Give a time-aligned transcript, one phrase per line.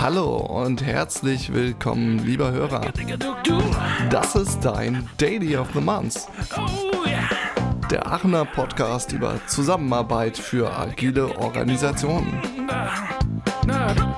[0.00, 2.92] Hallo und herzlich willkommen, lieber Hörer.
[4.10, 6.28] Das ist dein Daily of the Month.
[7.90, 12.40] Der Aachener Podcast über Zusammenarbeit für agile Organisationen.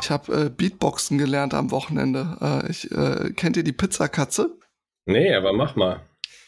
[0.03, 2.37] Ich habe äh, Beatboxen gelernt am Wochenende.
[2.41, 4.59] Äh, ich, äh, kennt ihr die Pizzakatze?
[5.07, 6.01] Nee, aber mach mal.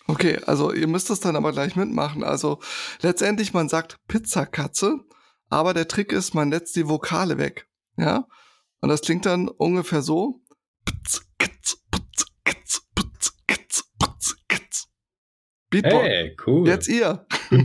[0.09, 2.25] Okay, also ihr müsst es dann aber gleich mitmachen.
[2.25, 2.61] Also
[3.03, 5.01] letztendlich, man sagt Pizzakatze,
[5.51, 7.69] aber der Trick ist, man lässt die Vokale weg.
[7.99, 8.27] Ja?
[8.81, 10.41] Und das klingt dann ungefähr so.
[15.71, 16.03] Beatbox.
[16.03, 16.67] Hey, cool.
[16.67, 17.27] Jetzt ihr.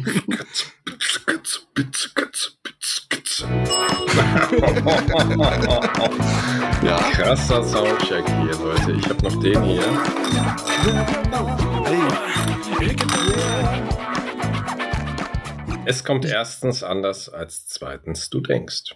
[6.84, 6.98] ja.
[7.14, 8.92] Krasser Soundcheck hier, Leute.
[8.92, 9.84] Ich habe noch den hier.
[11.86, 12.33] Hey.
[15.86, 18.96] Es kommt erstens anders als zweitens du denkst.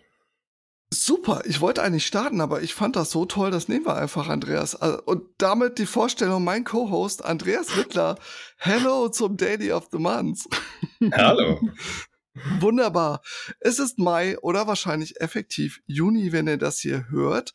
[0.90, 4.30] Super, ich wollte eigentlich starten, aber ich fand das so toll, das nehmen wir einfach,
[4.30, 4.74] Andreas.
[4.76, 8.18] Äh, und damit die Vorstellung, mein Co-Host Andreas Wittler.
[8.58, 10.48] Hello zum Daily of the Month.
[11.12, 11.60] Hallo.
[12.60, 13.22] Wunderbar.
[13.60, 17.54] Es ist Mai oder wahrscheinlich effektiv Juni, wenn ihr das hier hört.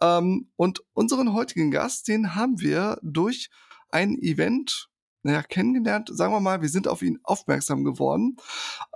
[0.00, 3.48] Ähm, und unseren heutigen Gast, den haben wir durch
[3.90, 4.88] ein Event,
[5.22, 6.10] naja, kennengelernt.
[6.12, 8.36] Sagen wir mal, wir sind auf ihn aufmerksam geworden.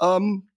[0.01, 0.51] Ähm,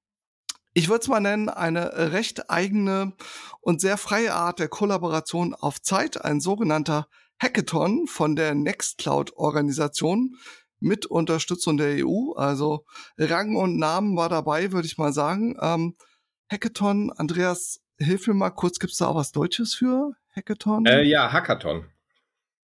[0.74, 3.14] ich würde es mal nennen, eine recht eigene
[3.62, 7.08] und sehr freie Art der Kollaboration auf Zeit, ein sogenannter
[7.42, 10.36] Hackathon von der Nextcloud-Organisation
[10.80, 12.34] mit Unterstützung der EU.
[12.34, 12.86] Also
[13.18, 15.58] Rang und Namen war dabei, würde ich mal sagen.
[15.62, 15.96] Ähm,
[16.52, 20.86] Hackathon, Andreas, hilf mir mal kurz, gibt es da auch was Deutsches für Hackathon?
[20.86, 21.86] Äh, ja, Hackathon.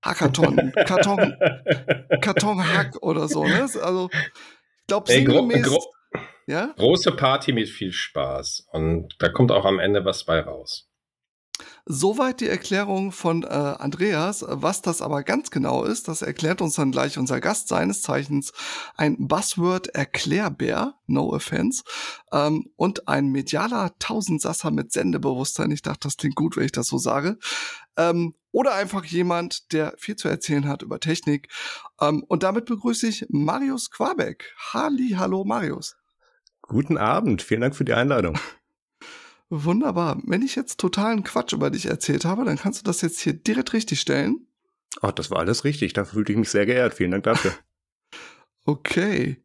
[0.05, 1.35] Hackathon, Karton,
[2.21, 3.43] Karton-Hack oder so.
[3.43, 3.61] Ne?
[3.81, 5.63] Also, ich glaube, sinngemäß...
[5.63, 5.83] Gro
[6.47, 6.73] ja?
[6.77, 8.67] Große Party mit viel Spaß.
[8.71, 10.87] Und da kommt auch am Ende was bei raus.
[11.85, 14.43] Soweit die Erklärung von äh, Andreas.
[14.47, 18.51] Was das aber ganz genau ist, das erklärt uns dann gleich unser Gast seines Zeichens,
[18.97, 21.83] ein Buzzword-Erklärbär, no offense,
[22.31, 25.71] ähm, und ein medialer Tausendsasser mit Sendebewusstsein.
[25.71, 27.37] Ich dachte, das klingt gut, wenn ich das so sage.
[27.97, 31.49] Ähm, oder einfach jemand, der viel zu erzählen hat über Technik.
[31.99, 34.55] Ähm, und damit begrüße ich Marius Quabeck.
[34.71, 35.97] Halli, hallo Marius.
[36.61, 38.39] Guten Abend, vielen Dank für die Einladung.
[39.49, 40.21] Wunderbar.
[40.23, 43.33] Wenn ich jetzt totalen Quatsch über dich erzählt habe, dann kannst du das jetzt hier
[43.33, 44.47] direkt richtig stellen.
[45.01, 45.91] Ach, das war alles richtig.
[45.91, 46.93] Da fühlte ich mich sehr geehrt.
[46.93, 47.51] Vielen Dank dafür.
[48.65, 49.43] okay.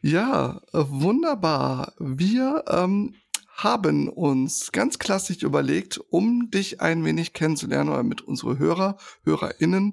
[0.00, 1.92] Ja, wunderbar.
[2.00, 3.14] Wir ähm,
[3.58, 9.92] haben uns ganz klassisch überlegt, um dich ein wenig kennenzulernen oder mit unsere Hörer, HörerInnen,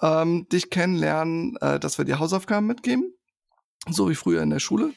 [0.00, 3.12] ähm, dich kennenlernen, äh, dass wir dir Hausaufgaben mitgeben
[3.88, 4.92] so wie früher in der Schule.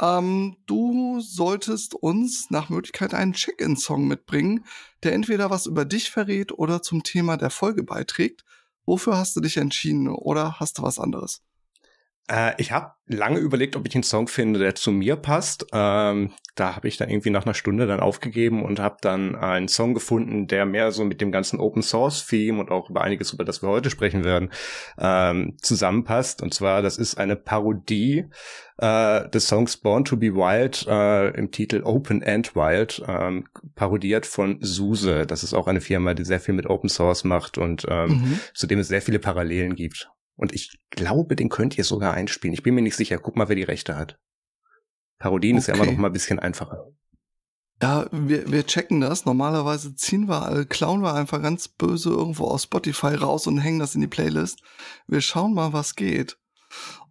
[0.00, 4.64] Ähm, du solltest uns nach Möglichkeit einen Check-in-Song mitbringen,
[5.02, 8.44] der entweder was über dich verrät oder zum Thema der Folge beiträgt.
[8.86, 11.42] Wofür hast du dich entschieden oder hast du was anderes?
[12.30, 15.66] Äh, ich habe lange überlegt, ob ich einen Song finde, der zu mir passt.
[15.72, 19.66] Ähm, da habe ich dann irgendwie nach einer Stunde dann aufgegeben und habe dann einen
[19.66, 23.32] Song gefunden, der mehr so mit dem ganzen Open Source Theme und auch über einiges,
[23.32, 24.50] über das wir heute sprechen werden,
[24.98, 26.42] ähm, zusammenpasst.
[26.42, 28.26] Und zwar, das ist eine Parodie
[28.78, 34.26] äh, des Songs Born to be Wild äh, im Titel Open and Wild, ähm, parodiert
[34.26, 35.26] von SUSE.
[35.26, 38.40] Das ist auch eine Firma, die sehr viel mit Open Source macht und ähm, mhm.
[38.54, 40.10] zu dem es sehr viele Parallelen gibt.
[40.40, 42.54] Und ich glaube, den könnt ihr sogar einspielen.
[42.54, 43.18] Ich bin mir nicht sicher.
[43.18, 44.18] Guck mal, wer die Rechte hat.
[45.18, 45.58] Parodien okay.
[45.58, 46.86] ist ja immer noch mal ein bisschen einfacher.
[47.82, 49.26] Ja, wir, wir checken das.
[49.26, 53.80] Normalerweise ziehen wir, äh, klauen wir einfach ganz böse irgendwo aus Spotify raus und hängen
[53.80, 54.62] das in die Playlist.
[55.06, 56.38] Wir schauen mal, was geht.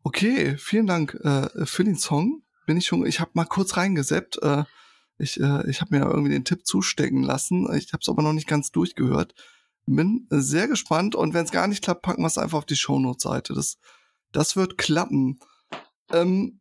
[0.02, 2.42] Okay, vielen Dank äh, für den Song.
[2.66, 4.42] Bin ich schon, ich habe mal kurz reingeseppt.
[4.42, 4.64] Äh,
[5.20, 7.72] ich äh, ich habe mir irgendwie den Tipp zustecken lassen.
[7.76, 9.36] Ich habe es aber noch nicht ganz durchgehört.
[9.96, 12.76] Bin sehr gespannt und wenn es gar nicht klappt, packen wir es einfach auf die
[12.76, 13.54] Shownote-Seite.
[13.54, 13.78] Das,
[14.32, 15.40] das wird klappen.
[16.12, 16.60] Ähm,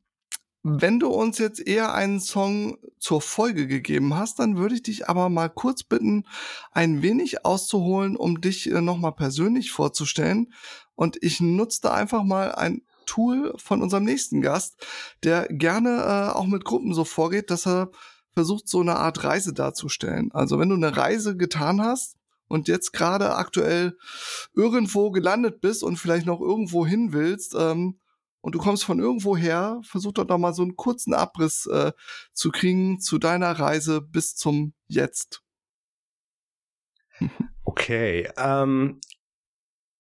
[0.63, 5.09] wenn du uns jetzt eher einen Song zur Folge gegeben hast, dann würde ich dich
[5.09, 6.25] aber mal kurz bitten,
[6.73, 10.53] ein wenig auszuholen, um dich äh, nochmal persönlich vorzustellen.
[10.95, 14.85] Und ich nutze da einfach mal ein Tool von unserem nächsten Gast,
[15.23, 17.91] der gerne äh, auch mit Gruppen so vorgeht, dass er
[18.35, 20.31] versucht, so eine Art Reise darzustellen.
[20.33, 22.18] Also wenn du eine Reise getan hast,
[22.49, 23.97] und jetzt gerade aktuell
[24.55, 28.01] irgendwo gelandet bist und vielleicht noch irgendwo hin willst ähm,
[28.41, 31.93] und du kommst von irgendwo her, versuch doch noch mal so einen kurzen Abriss äh,
[32.33, 35.43] zu kriegen zu deiner Reise bis zum Jetzt.
[37.65, 39.01] Okay, ähm,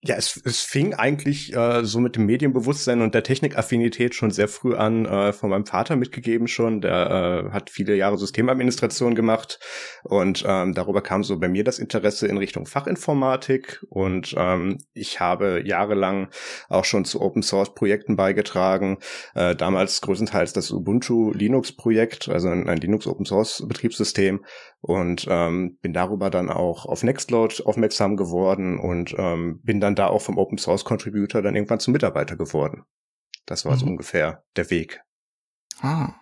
[0.00, 4.46] Ja, es, es fing eigentlich äh, so mit dem Medienbewusstsein und der Technikaffinität schon sehr
[4.46, 6.80] früh an, äh, von meinem Vater mitgegeben schon.
[6.80, 9.58] Der äh, hat viele Jahre Systemadministration gemacht
[10.04, 15.18] und ähm, darüber kam so bei mir das Interesse in Richtung Fachinformatik und ähm, ich
[15.18, 16.28] habe jahrelang
[16.68, 18.98] auch schon zu Open Source Projekten beigetragen.
[19.34, 24.44] Äh, damals größtenteils das Ubuntu Linux Projekt, also ein, ein Linux Open Source Betriebssystem
[24.80, 30.06] und ähm, bin darüber dann auch auf Nextcloud aufmerksam geworden und ähm, bin dann da
[30.06, 32.84] auch vom Open Source Contributor dann irgendwann zum Mitarbeiter geworden.
[33.46, 33.78] Das war mhm.
[33.78, 35.02] so ungefähr der Weg.
[35.80, 36.14] Ah,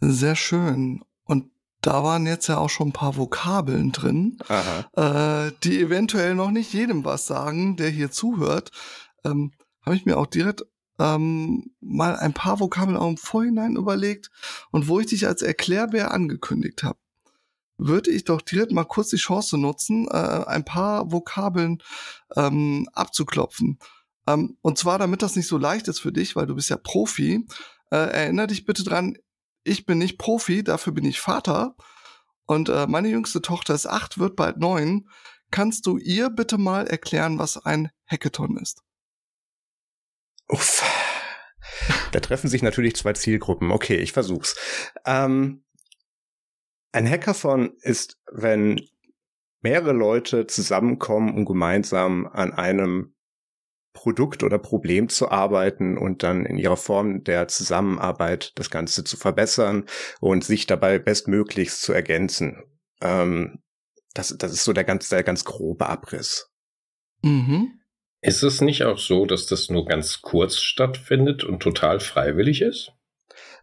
[0.00, 1.02] sehr schön.
[1.24, 1.50] Und
[1.80, 4.38] da waren jetzt ja auch schon ein paar Vokabeln drin,
[4.94, 8.70] äh, die eventuell noch nicht jedem was sagen, der hier zuhört.
[9.24, 9.52] Ähm,
[9.84, 10.64] Habe ich mir auch direkt
[11.00, 14.30] ähm, mal ein paar Vokabeln auch im Vorhinein überlegt
[14.70, 16.98] und wo ich dich als Erklärbär angekündigt habe
[17.86, 21.82] würde ich doch direkt mal kurz die Chance nutzen, äh, ein paar Vokabeln
[22.36, 23.78] ähm, abzuklopfen.
[24.26, 26.76] Ähm, und zwar, damit das nicht so leicht ist für dich, weil du bist ja
[26.76, 27.46] Profi.
[27.90, 29.16] Äh, erinnere dich bitte dran,
[29.64, 31.76] ich bin nicht Profi, dafür bin ich Vater.
[32.46, 35.08] Und äh, meine jüngste Tochter ist acht, wird bald neun.
[35.50, 38.82] Kannst du ihr bitte mal erklären, was ein Hackathon ist?
[40.48, 40.82] Uff.
[42.10, 43.70] Da treffen sich natürlich zwei Zielgruppen.
[43.70, 44.56] Okay, ich versuch's.
[45.06, 45.64] Ähm,
[46.92, 48.80] ein Hackathon ist, wenn
[49.62, 53.14] mehrere Leute zusammenkommen, um gemeinsam an einem
[53.94, 59.16] Produkt oder Problem zu arbeiten und dann in ihrer Form der Zusammenarbeit das Ganze zu
[59.16, 59.84] verbessern
[60.20, 62.62] und sich dabei bestmöglichst zu ergänzen.
[63.00, 63.62] Ähm,
[64.14, 66.50] das, das ist so der ganz, der ganz grobe Abriss.
[67.22, 67.80] Mhm.
[68.22, 72.92] Ist es nicht auch so, dass das nur ganz kurz stattfindet und total freiwillig ist?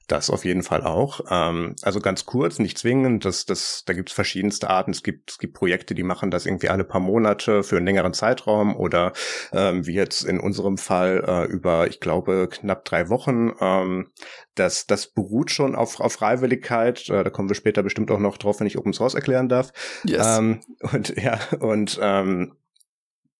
[0.09, 1.21] Das auf jeden Fall auch.
[1.29, 3.25] Ähm, also ganz kurz, nicht zwingend.
[3.25, 4.89] Das, das, da gibt es verschiedenste Arten.
[4.89, 8.13] Es gibt, es gibt Projekte, die machen das irgendwie alle paar Monate für einen längeren
[8.13, 9.13] Zeitraum oder
[9.53, 13.53] ähm, wie jetzt in unserem Fall äh, über, ich glaube, knapp drei Wochen.
[13.61, 14.09] Ähm,
[14.55, 17.07] das, das beruht schon auf, auf Freiwilligkeit.
[17.07, 19.71] Äh, da kommen wir später bestimmt auch noch drauf, wenn ich Open Source erklären darf.
[20.05, 20.39] Yes.
[20.39, 20.61] Ähm,
[20.91, 22.55] und ja, und ähm,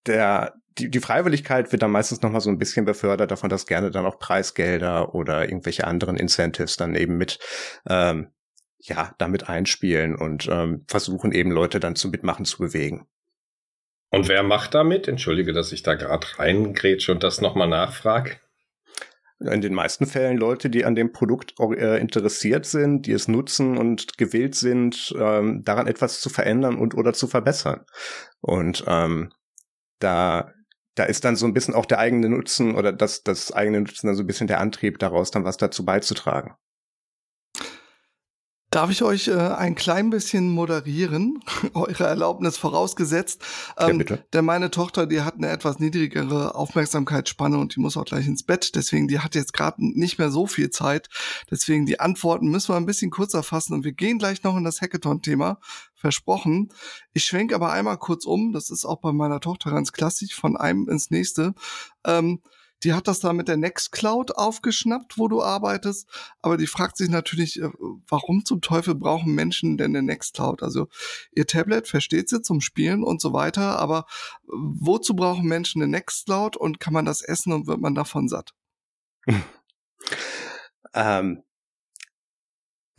[0.06, 3.66] der, die, die Freiwilligkeit wird dann meistens noch mal so ein bisschen befördert davon, dass
[3.66, 7.40] gerne dann auch Preisgelder oder irgendwelche anderen Incentives dann eben mit
[7.88, 8.32] ähm,
[8.80, 13.08] ja damit einspielen und ähm, versuchen eben Leute dann zum Mitmachen zu bewegen.
[14.12, 15.08] Und wer macht damit?
[15.08, 18.38] Entschuldige, dass ich da gerade reingrätsche und das nochmal nachfrage.
[19.40, 23.78] In den meisten Fällen Leute, die an dem Produkt äh, interessiert sind, die es nutzen
[23.78, 27.86] und gewillt sind, ähm, daran etwas zu verändern und oder zu verbessern.
[28.42, 29.32] Und ähm,
[30.00, 30.54] da
[31.00, 34.08] da ist dann so ein bisschen auch der eigene Nutzen oder das, das eigene Nutzen
[34.08, 36.56] dann so ein bisschen der Antrieb daraus, dann was dazu beizutragen.
[38.70, 41.40] Darf ich euch äh, ein klein bisschen moderieren?
[41.74, 43.42] Eure Erlaubnis vorausgesetzt.
[43.80, 44.26] Ähm, ja, bitte.
[44.34, 48.44] Denn meine Tochter, die hat eine etwas niedrigere Aufmerksamkeitsspanne und die muss auch gleich ins
[48.44, 48.76] Bett.
[48.76, 51.08] Deswegen, die hat jetzt gerade nicht mehr so viel Zeit.
[51.50, 54.66] Deswegen, die Antworten müssen wir ein bisschen kurzer fassen und wir gehen gleich noch in
[54.66, 55.60] das Hackathon-Thema.
[56.00, 56.70] Versprochen.
[57.14, 58.54] Ich schwenke aber einmal kurz um.
[58.54, 61.54] Das ist auch bei meiner Tochter ganz klassisch, von einem ins nächste.
[62.06, 62.42] Ähm,
[62.84, 66.08] die hat das da mit der Nextcloud aufgeschnappt, wo du arbeitest.
[66.42, 67.70] Aber die fragt sich natürlich, äh,
[68.08, 70.64] warum zum Teufel brauchen Menschen denn eine Nextcloud?
[70.64, 70.88] Also
[71.34, 73.80] ihr Tablet versteht sie zum Spielen und so weiter.
[73.80, 74.06] Aber
[74.44, 78.30] äh, wozu brauchen Menschen eine Nextcloud und kann man das essen und wird man davon
[78.30, 78.54] satt?
[80.94, 81.44] ähm,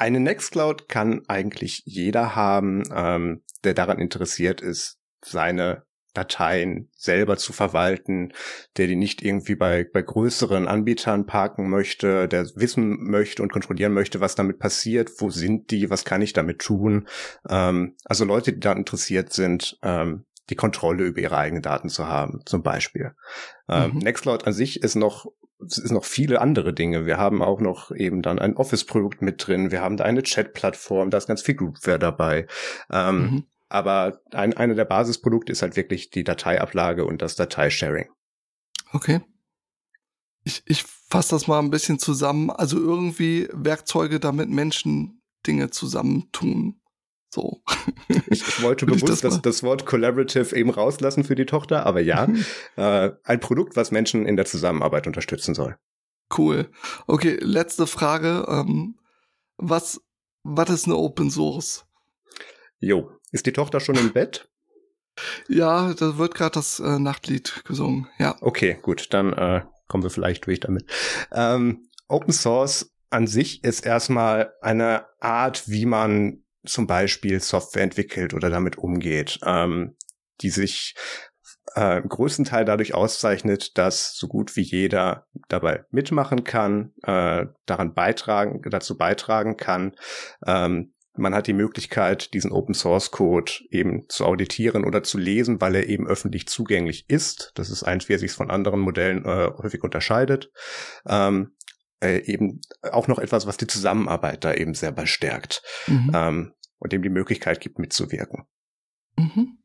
[0.01, 5.83] eine Nextcloud kann eigentlich jeder haben, ähm, der daran interessiert ist, seine
[6.15, 8.33] Dateien selber zu verwalten,
[8.79, 13.93] der die nicht irgendwie bei, bei größeren Anbietern parken möchte, der wissen möchte und kontrollieren
[13.93, 17.07] möchte, was damit passiert, wo sind die, was kann ich damit tun.
[17.49, 22.09] Ähm, also Leute, die da interessiert sind, ähm, die Kontrolle über ihre eigenen Daten zu
[22.09, 23.13] haben, zum Beispiel.
[23.69, 23.99] Ähm, mhm.
[23.99, 25.27] Nextcloud an sich ist noch
[25.67, 27.07] es ist noch viele andere Dinge.
[27.07, 29.71] Wir haben auch noch eben dann ein Office-Produkt mit drin.
[29.71, 32.47] Wir haben da eine Chat-Plattform, da ist ganz viel Groupware dabei.
[32.91, 33.45] Ähm, mhm.
[33.69, 38.09] Aber ein, eine der Basisprodukte ist halt wirklich die Dateiablage und das Dateisharing.
[38.93, 39.21] Okay.
[40.43, 42.51] Ich, ich fasse das mal ein bisschen zusammen.
[42.51, 46.80] Also irgendwie Werkzeuge, damit Menschen Dinge zusammentun.
[47.33, 47.63] So.
[48.09, 51.87] Ich, ich wollte bewusst ich das, das, das, Wort Collaborative eben rauslassen für die Tochter,
[51.87, 52.29] aber ja,
[52.77, 55.77] äh, ein Produkt, was Menschen in der Zusammenarbeit unterstützen soll.
[56.37, 56.69] Cool.
[57.07, 58.47] Okay, letzte Frage.
[58.49, 58.97] Ähm,
[59.57, 60.01] was,
[60.43, 61.85] was ist eine Open Source?
[62.79, 64.49] Jo, ist die Tochter schon im Bett?
[65.49, 68.37] Ja, da wird gerade das äh, Nachtlied gesungen, ja.
[68.41, 70.87] Okay, gut, dann äh, kommen wir vielleicht durch damit.
[71.33, 78.35] Ähm, Open Source an sich ist erstmal eine Art, wie man zum Beispiel Software entwickelt
[78.35, 79.97] oder damit umgeht, ähm,
[80.41, 80.95] die sich
[81.77, 87.47] äh, im größten Teil dadurch auszeichnet, dass so gut wie jeder dabei mitmachen kann, äh,
[87.67, 89.95] daran beitragen, dazu beitragen kann.
[90.47, 95.61] Ähm, man hat die Möglichkeit, diesen Open Source Code eben zu auditieren oder zu lesen,
[95.61, 97.53] weil er eben öffentlich zugänglich ist.
[97.57, 100.51] Das ist eins, wie er sich von anderen Modellen äh, häufig unterscheidet.
[101.07, 101.53] Ähm,
[102.01, 102.61] äh, eben
[102.93, 106.11] auch noch etwas, was die Zusammenarbeit da eben sehr bestärkt mhm.
[106.15, 108.47] ähm, und dem die Möglichkeit gibt, mitzuwirken.
[109.17, 109.59] Mhm.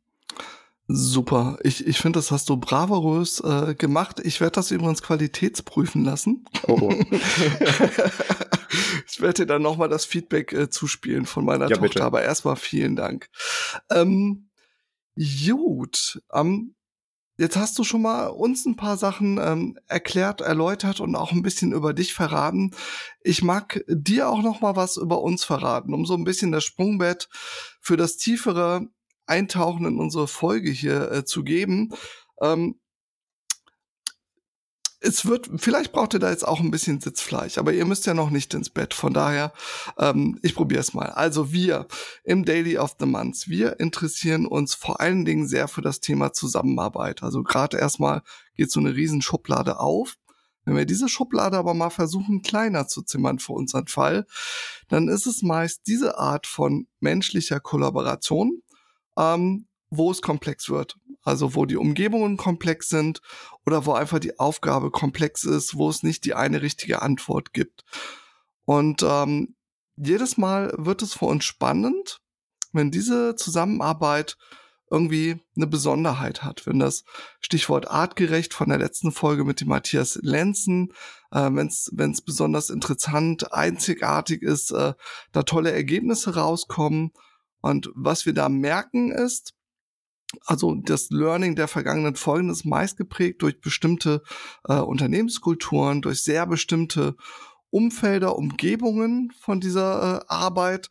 [0.87, 1.57] Super.
[1.63, 4.19] Ich, ich finde, das hast du bravourös äh, gemacht.
[4.23, 6.45] Ich werde das übrigens qualitätsprüfen lassen.
[6.67, 6.93] Oh.
[9.07, 11.87] ich werde dir dann nochmal das Feedback äh, zuspielen von meiner ja, Tochter.
[11.87, 12.03] Bitte.
[12.03, 13.29] Aber erstmal vielen Dank.
[13.89, 14.51] Ähm,
[15.15, 16.21] gut.
[16.31, 16.75] Ähm,
[17.37, 21.41] jetzt hast du schon mal uns ein paar Sachen ähm, erklärt, erläutert und auch ein
[21.41, 22.71] bisschen über dich verraten.
[23.21, 26.63] Ich mag dir auch noch mal was über uns verraten, um so ein bisschen das
[26.63, 27.29] Sprungbett
[27.81, 28.87] für das tiefere
[29.25, 31.89] Eintauchen in unsere Folge hier äh, zu geben.
[32.41, 32.79] Ähm,
[35.05, 38.13] es wird, vielleicht braucht ihr da jetzt auch ein bisschen Sitzfleisch, aber ihr müsst ja
[38.13, 38.93] noch nicht ins Bett.
[38.93, 39.53] Von daher,
[39.97, 41.09] ähm, ich probiere es mal.
[41.09, 41.87] Also wir
[42.23, 46.33] im Daily of the Month, wir interessieren uns vor allen Dingen sehr für das Thema
[46.33, 47.23] Zusammenarbeit.
[47.23, 48.23] Also gerade erstmal
[48.55, 50.15] geht so eine riesen Schublade auf.
[50.65, 54.25] Wenn wir diese Schublade aber mal versuchen, kleiner zu zimmern für unseren Fall,
[54.87, 58.63] dann ist es meist diese Art von menschlicher Kollaboration,
[59.17, 60.97] ähm, wo es komplex wird.
[61.25, 63.19] Also wo die Umgebungen komplex sind
[63.65, 67.83] oder wo einfach die Aufgabe komplex ist, wo es nicht die eine richtige Antwort gibt.
[68.63, 69.55] Und ähm,
[69.97, 72.21] jedes Mal wird es für uns spannend,
[72.71, 74.37] wenn diese Zusammenarbeit
[74.91, 76.67] irgendwie eine Besonderheit hat.
[76.67, 77.03] Wenn das
[77.39, 80.93] Stichwort artgerecht von der letzten Folge mit dem Matthias Lenzen,
[81.31, 84.93] äh, wenn es besonders interessant, einzigartig ist, äh,
[85.31, 87.11] da tolle Ergebnisse rauskommen
[87.61, 89.53] und was wir da merken ist,
[90.45, 94.21] also das Learning der vergangenen Folgen ist meist geprägt durch bestimmte
[94.65, 97.15] äh, Unternehmenskulturen, durch sehr bestimmte
[97.69, 100.89] Umfelder, Umgebungen von dieser äh, Arbeit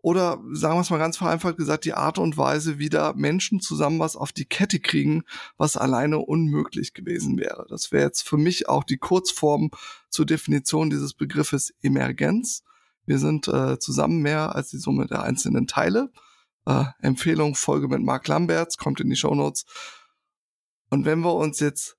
[0.00, 3.60] oder sagen wir es mal ganz vereinfacht gesagt, die Art und Weise, wie da Menschen
[3.60, 5.24] zusammen was auf die Kette kriegen,
[5.56, 7.66] was alleine unmöglich gewesen wäre.
[7.68, 9.70] Das wäre jetzt für mich auch die Kurzform
[10.08, 12.62] zur Definition dieses Begriffes Emergenz.
[13.06, 16.10] Wir sind äh, zusammen mehr als die Summe der einzelnen Teile.
[16.68, 19.64] Äh, Empfehlung, Folge mit Mark Lamberts, kommt in die Show Notes.
[20.90, 21.96] Und wenn wir uns jetzt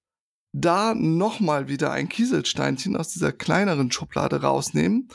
[0.51, 5.09] da nochmal wieder ein Kieselsteinchen aus dieser kleineren Schublade rausnehmen,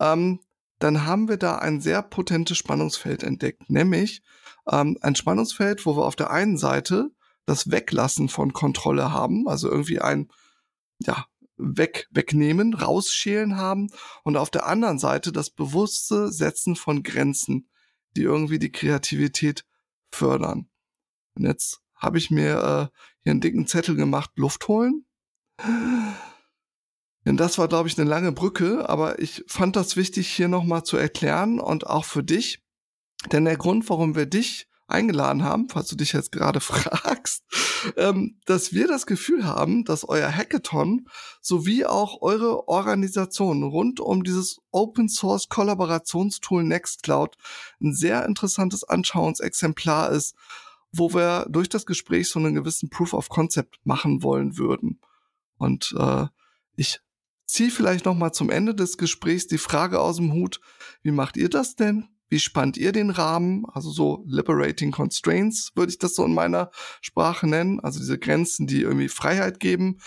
[0.00, 0.40] ähm,
[0.78, 4.22] dann haben wir da ein sehr potentes Spannungsfeld entdeckt, nämlich
[4.66, 7.10] ähm, ein Spannungsfeld, wo wir auf der einen Seite
[7.44, 10.30] das Weglassen von Kontrolle haben, also irgendwie ein
[11.00, 11.26] ja,
[11.58, 13.88] weg, wegnehmen, rausschälen haben
[14.24, 17.68] und auf der anderen Seite das bewusste Setzen von Grenzen,
[18.16, 19.64] die irgendwie die Kreativität
[20.10, 20.68] fördern.
[21.36, 25.06] Und jetzt habe ich mir äh, hier einen dicken Zettel gemacht, Luft holen.
[27.24, 30.84] Denn das war, glaube ich, eine lange Brücke, aber ich fand das wichtig, hier nochmal
[30.84, 32.62] zu erklären und auch für dich.
[33.32, 37.44] Denn der Grund, warum wir dich eingeladen haben, falls du dich jetzt gerade fragst,
[37.96, 41.08] ähm, dass wir das Gefühl haben, dass euer Hackathon
[41.40, 47.36] sowie auch eure Organisation rund um dieses Open Source Kollaborationstool Nextcloud
[47.80, 50.34] ein sehr interessantes Anschauungsexemplar ist,
[50.92, 55.00] wo wir durch das Gespräch so einen gewissen Proof of Concept machen wollen würden.
[55.58, 56.26] Und äh,
[56.76, 57.00] ich
[57.46, 60.60] ziehe vielleicht noch mal zum Ende des Gesprächs die Frage aus dem Hut:
[61.02, 62.08] Wie macht ihr das denn?
[62.28, 63.64] Wie spannt ihr den Rahmen?
[63.66, 67.80] Also so Liberating Constraints würde ich das so in meiner Sprache nennen.
[67.80, 69.98] Also diese Grenzen, die irgendwie Freiheit geben.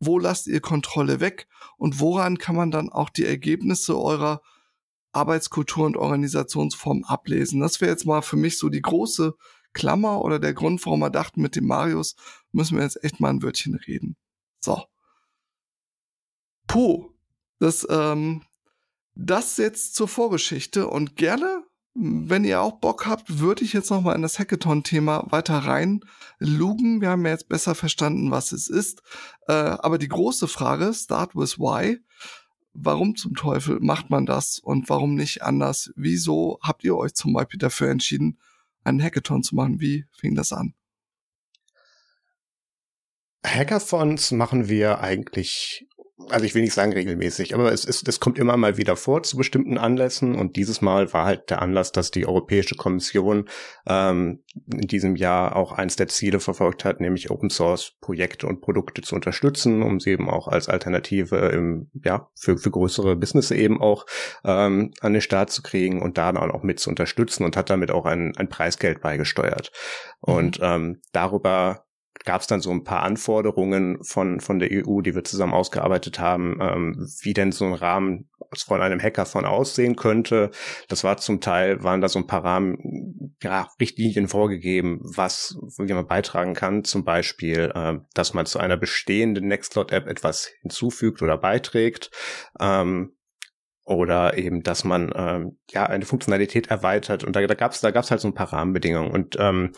[0.00, 1.46] Wo lasst ihr Kontrolle weg?
[1.76, 4.40] Und woran kann man dann auch die Ergebnisse eurer
[5.12, 7.60] Arbeitskultur und Organisationsform ablesen?
[7.60, 9.34] Das wäre jetzt mal für mich so die große
[9.74, 12.16] Klammer oder der Grund, warum wir dachten, mit dem Marius
[12.52, 14.16] müssen wir jetzt echt mal ein Wörtchen reden.
[14.60, 14.84] So.
[16.66, 17.10] Puh.
[17.60, 18.42] Das ähm,
[19.18, 24.14] das jetzt zur Vorgeschichte und gerne, wenn ihr auch Bock habt, würde ich jetzt nochmal
[24.14, 26.00] in das Hackathon-Thema weiter rein
[26.38, 27.00] lugen.
[27.00, 29.02] Wir haben ja jetzt besser verstanden, was es ist.
[29.48, 31.98] Äh, aber die große Frage, start with why.
[32.72, 35.90] Warum zum Teufel macht man das und warum nicht anders?
[35.96, 38.38] Wieso habt ihr euch zum Beispiel dafür entschieden,
[38.84, 39.80] einen Hackathon zu machen?
[39.80, 40.74] Wie fing das an?
[43.44, 45.88] Hackathons machen wir eigentlich
[46.30, 49.22] also ich will nicht sagen regelmäßig, aber es, ist, es kommt immer mal wieder vor
[49.22, 53.48] zu bestimmten Anlässen und dieses Mal war halt der Anlass, dass die Europäische Kommission
[53.86, 58.60] ähm, in diesem Jahr auch eins der Ziele verfolgt hat, nämlich Open Source Projekte und
[58.60, 63.50] Produkte zu unterstützen, um sie eben auch als Alternative im, ja, für, für größere Business
[63.50, 64.04] eben auch
[64.44, 67.70] ähm, an den Start zu kriegen und da dann auch mit zu unterstützen und hat
[67.70, 69.70] damit auch ein, ein Preisgeld beigesteuert.
[70.26, 70.34] Mhm.
[70.34, 71.84] Und ähm, darüber
[72.28, 76.20] gab es dann so ein paar Anforderungen von, von der EU, die wir zusammen ausgearbeitet
[76.20, 80.50] haben, ähm, wie denn so ein Rahmen von einem Hacker von aussehen könnte.
[80.88, 85.90] Das war zum Teil, waren da so ein paar Rahmen, ja, Richtlinien vorgegeben, was, wie
[85.94, 86.84] man beitragen kann.
[86.84, 92.10] Zum Beispiel, äh, dass man zu einer bestehenden Nextcloud-App etwas hinzufügt oder beiträgt.
[92.60, 93.14] Ähm,
[93.84, 97.90] oder eben, dass man ähm, ja eine Funktionalität erweitert und da, da gab es da
[97.90, 99.72] gab's halt so ein paar Rahmenbedingungen und ähm,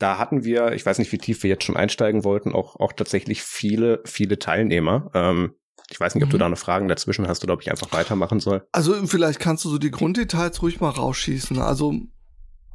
[0.00, 2.92] da hatten wir, ich weiß nicht, wie tief wir jetzt schon einsteigen wollten, auch auch
[2.92, 5.10] tatsächlich viele viele Teilnehmer.
[5.14, 5.54] Ähm,
[5.90, 6.32] ich weiß nicht, ob mhm.
[6.32, 8.66] du da noch Fragen dazwischen hast oder ob ich einfach weitermachen soll.
[8.72, 11.58] Also vielleicht kannst du so die Grunddetails ruhig mal rausschießen.
[11.58, 11.94] Also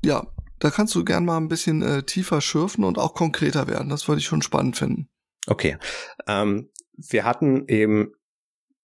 [0.04, 0.28] ja,
[0.60, 3.90] da kannst du gern mal ein bisschen äh, tiefer schürfen und auch konkreter werden.
[3.90, 5.10] Das würde ich schon spannend finden.
[5.48, 5.78] Okay.
[6.28, 8.12] Ähm, wir hatten eben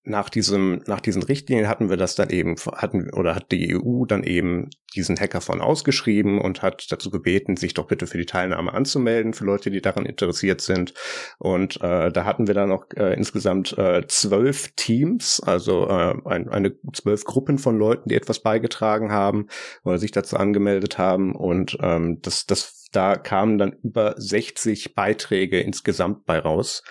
[0.03, 4.05] nach diesem, nach diesen Richtlinien hatten wir das dann eben, hatten, oder hat die EU
[4.05, 8.73] dann eben diesen Hackathon ausgeschrieben und hat dazu gebeten, sich doch bitte für die Teilnahme
[8.73, 10.93] anzumelden, für Leute, die daran interessiert sind.
[11.37, 16.49] Und äh, da hatten wir dann noch äh, insgesamt äh, zwölf Teams, also äh, ein,
[16.49, 19.47] eine zwölf Gruppen von Leuten, die etwas beigetragen haben
[19.83, 21.35] oder sich dazu angemeldet haben.
[21.35, 26.83] Und ähm, das, das, da kamen dann über 60 Beiträge insgesamt bei raus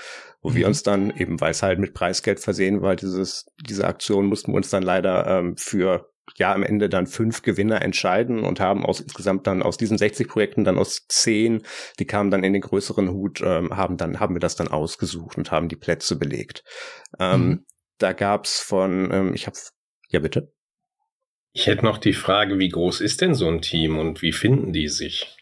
[0.42, 0.54] wo mhm.
[0.54, 4.52] wir uns dann eben, weil es halt mit Preisgeld versehen war, dieses, diese Aktion mussten
[4.52, 8.84] wir uns dann leider ähm, für ja am Ende dann fünf Gewinner entscheiden und haben
[8.84, 11.62] aus insgesamt dann aus diesen 60 Projekten dann aus zehn,
[11.98, 15.36] die kamen dann in den größeren Hut, ähm, haben dann haben wir das dann ausgesucht
[15.36, 16.62] und haben die Plätze belegt.
[17.18, 17.66] Ähm, mhm.
[17.98, 19.56] Da gab's von, ähm, ich habe,
[20.08, 20.52] ja bitte.
[21.52, 24.72] Ich hätte noch die Frage, wie groß ist denn so ein Team und wie finden
[24.72, 25.36] die sich?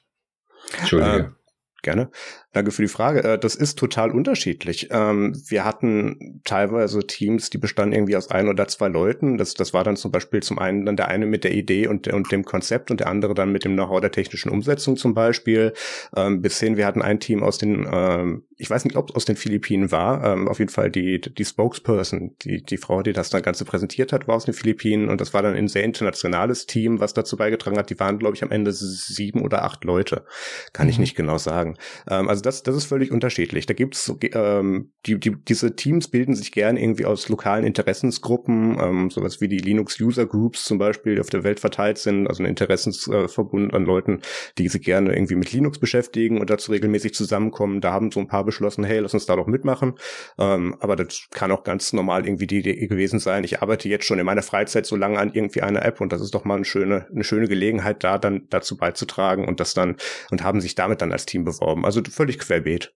[0.78, 1.18] Entschuldige.
[1.18, 1.38] Äh,
[1.82, 2.10] Gerne.
[2.52, 3.22] Danke für die Frage.
[3.24, 4.88] Äh, das ist total unterschiedlich.
[4.90, 9.36] Ähm, wir hatten teilweise Teams, die bestanden irgendwie aus ein oder zwei Leuten.
[9.36, 12.08] Das, das war dann zum Beispiel zum einen dann der eine mit der Idee und,
[12.08, 15.74] und dem Konzept und der andere dann mit dem Know-how der technischen Umsetzung zum Beispiel.
[16.16, 19.16] Ähm, bis hin, wir hatten ein Team aus den, ähm, ich weiß nicht, ob es
[19.16, 23.30] aus den Philippinen war, auf jeden Fall die, die Spokesperson, die, die Frau, die das
[23.30, 26.66] dann Ganze präsentiert hat, war aus den Philippinen und das war dann ein sehr internationales
[26.66, 27.90] Team, was dazu beigetragen hat.
[27.90, 30.24] Die waren, glaube ich, am Ende sieben oder acht Leute.
[30.72, 30.90] Kann mhm.
[30.90, 31.76] ich nicht genau sagen.
[32.06, 33.66] also das, das ist völlig unterschiedlich.
[33.66, 39.10] Da gibt's ähm, die, die, diese Teams bilden sich gern irgendwie aus lokalen Interessensgruppen, ähm,
[39.10, 42.42] sowas wie die Linux User Groups zum Beispiel, die auf der Welt verteilt sind, also
[42.42, 44.20] ein Interessensverbund an Leuten,
[44.58, 47.80] die sich gerne irgendwie mit Linux beschäftigen und dazu regelmäßig zusammenkommen.
[47.80, 49.94] Da haben so ein paar beschlossen, hey, lass uns da doch mitmachen.
[50.38, 53.44] Ähm, aber das kann auch ganz normal irgendwie die Idee gewesen sein.
[53.44, 56.20] Ich arbeite jetzt schon in meiner Freizeit so lange an irgendwie einer App und das
[56.20, 59.96] ist doch mal eine schöne, eine schöne Gelegenheit, da dann dazu beizutragen und das dann
[60.30, 61.84] und haben sich damit dann als Team beworben.
[61.84, 62.94] Also völlig querbeet.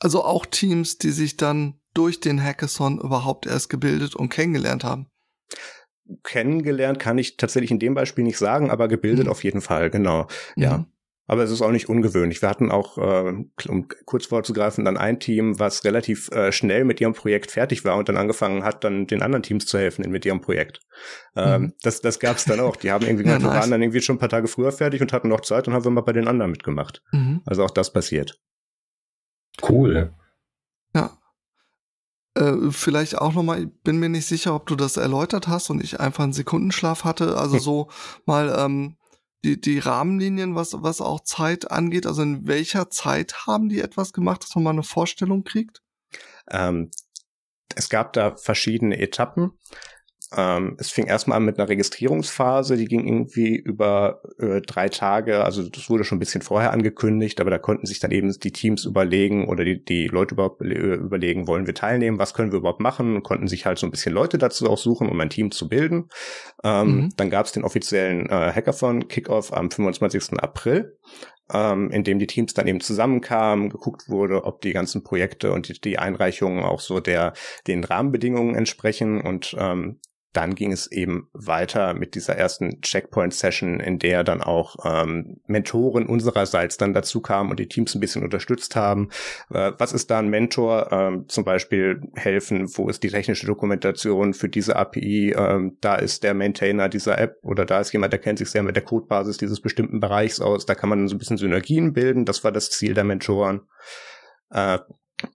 [0.00, 5.06] Also auch Teams, die sich dann durch den Hackathon überhaupt erst gebildet und kennengelernt haben.
[6.22, 9.30] Kennengelernt kann ich tatsächlich in dem Beispiel nicht sagen, aber gebildet mhm.
[9.30, 10.26] auf jeden Fall, genau.
[10.56, 10.86] Ja.
[11.26, 12.42] Aber es ist auch nicht ungewöhnlich.
[12.42, 17.00] Wir hatten auch, äh, um kurz vorzugreifen, dann ein Team, was relativ äh, schnell mit
[17.00, 20.26] ihrem Projekt fertig war und dann angefangen hat, dann den anderen Teams zu helfen mit
[20.26, 20.80] ihrem Projekt.
[21.34, 21.72] Ähm, mhm.
[21.82, 22.76] Das, das gab es dann auch.
[22.76, 23.48] Die haben irgendwie, ja, nice.
[23.48, 25.84] waren dann irgendwie schon ein paar Tage früher fertig und hatten noch Zeit und haben
[25.84, 27.02] wir mal bei den anderen mitgemacht.
[27.12, 27.40] Mhm.
[27.46, 28.38] Also auch das passiert.
[29.66, 30.12] Cool.
[30.94, 31.16] Ja.
[32.34, 35.82] Äh, vielleicht auch nochmal, ich bin mir nicht sicher, ob du das erläutert hast und
[35.82, 37.38] ich einfach einen Sekundenschlaf hatte.
[37.38, 37.88] Also so
[38.26, 38.96] mal ähm,
[39.44, 42.06] die, die Rahmenlinien, was, was auch Zeit angeht.
[42.06, 45.82] Also in welcher Zeit haben die etwas gemacht, dass man mal eine Vorstellung kriegt?
[46.50, 46.90] Ähm,
[47.76, 49.52] es gab da verschiedene Etappen.
[50.36, 55.44] Ähm, es fing erstmal an mit einer Registrierungsphase, die ging irgendwie über äh, drei Tage,
[55.44, 58.52] also das wurde schon ein bisschen vorher angekündigt, aber da konnten sich dann eben die
[58.52, 62.80] Teams überlegen oder die, die Leute überhaupt überlegen, wollen wir teilnehmen, was können wir überhaupt
[62.80, 65.50] machen und konnten sich halt so ein bisschen Leute dazu auch suchen, um ein Team
[65.50, 66.08] zu bilden.
[66.62, 67.08] Ähm, mhm.
[67.16, 70.38] Dann gab es den offiziellen äh, Hackathon Kickoff am 25.
[70.40, 70.96] April
[71.52, 75.68] ähm, in dem die Teams dann eben zusammenkamen, geguckt wurde, ob die ganzen Projekte und
[75.68, 77.34] die, die Einreichungen auch so der
[77.66, 80.00] den Rahmenbedingungen entsprechen und ähm,
[80.34, 86.06] dann ging es eben weiter mit dieser ersten Checkpoint-Session, in der dann auch ähm, Mentoren
[86.06, 89.10] unsererseits dann dazu kamen und die Teams ein bisschen unterstützt haben.
[89.50, 90.92] Äh, was ist da ein Mentor?
[90.92, 95.34] Ähm, zum Beispiel helfen, wo ist die technische Dokumentation für diese API?
[95.38, 98.64] Ähm, da ist der Maintainer dieser App oder da ist jemand, der kennt sich sehr
[98.64, 100.66] mit der Codebasis dieses bestimmten Bereichs aus.
[100.66, 102.24] Da kann man so ein bisschen Synergien bilden.
[102.24, 103.62] Das war das Ziel der Mentoren.
[104.50, 104.78] Äh,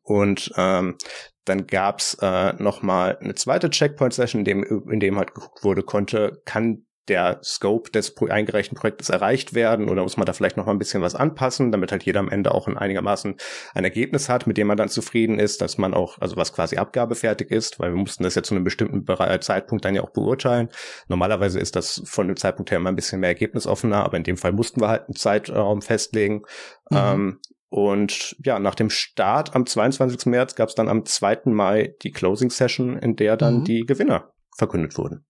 [0.04, 0.98] und ähm,
[1.46, 5.84] dann gab's äh, noch mal eine zweite Checkpoint-Session, in dem, in dem halt geguckt wurde,
[5.84, 10.66] konnte, kann der Scope des eingereichten Projektes erreicht werden oder muss man da vielleicht noch
[10.66, 13.36] mal ein bisschen was anpassen, damit halt jeder am Ende auch ein einigermaßen
[13.74, 16.78] ein Ergebnis hat, mit dem man dann zufrieden ist, dass man auch, also was quasi
[16.78, 19.06] abgabefertig ist, weil wir mussten das ja zu einem bestimmten
[19.42, 20.70] Zeitpunkt dann ja auch beurteilen.
[21.08, 24.38] Normalerweise ist das von dem Zeitpunkt her immer ein bisschen mehr ergebnisoffener, aber in dem
[24.38, 26.44] Fall mussten wir halt einen Zeitraum festlegen.
[26.92, 26.98] Mhm.
[26.98, 27.40] Ähm,
[27.70, 30.26] Und ja, nach dem Start am 22.
[30.26, 31.42] März gab es dann am 2.
[31.46, 33.64] Mai die Closing Session, in der dann mhm.
[33.66, 35.26] die Gewinner verkündet wurden.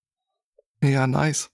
[0.82, 1.52] Ja, nice.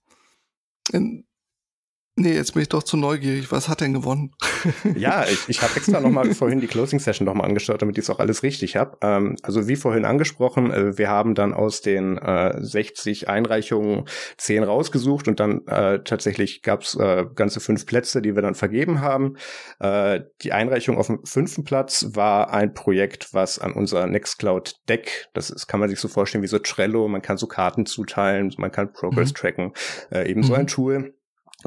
[2.18, 3.52] Nee, jetzt bin ich doch zu neugierig.
[3.52, 4.34] Was hat denn gewonnen?
[4.96, 8.10] ja, ich, ich habe extra nochmal vorhin die Closing Session nochmal angeschaut, damit ich es
[8.10, 8.98] auch alles richtig habe.
[9.02, 14.06] Ähm, also wie vorhin angesprochen, äh, wir haben dann aus den äh, 60 Einreichungen
[14.38, 18.56] 10 rausgesucht und dann äh, tatsächlich gab es äh, ganze fünf Plätze, die wir dann
[18.56, 19.36] vergeben haben.
[19.82, 25.28] Äh, die Einreichung auf dem fünften Platz war ein Projekt, was an unser Nextcloud Deck,
[25.34, 28.54] das ist, kann man sich so vorstellen wie so Trello, man kann so Karten zuteilen,
[28.58, 29.36] man kann Progress mhm.
[29.36, 29.74] tracken,
[30.14, 30.46] äh, eben mhm.
[30.46, 31.14] so ein Tool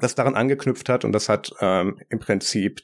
[0.00, 2.82] das daran angeknüpft hat und das hat ähm, im Prinzip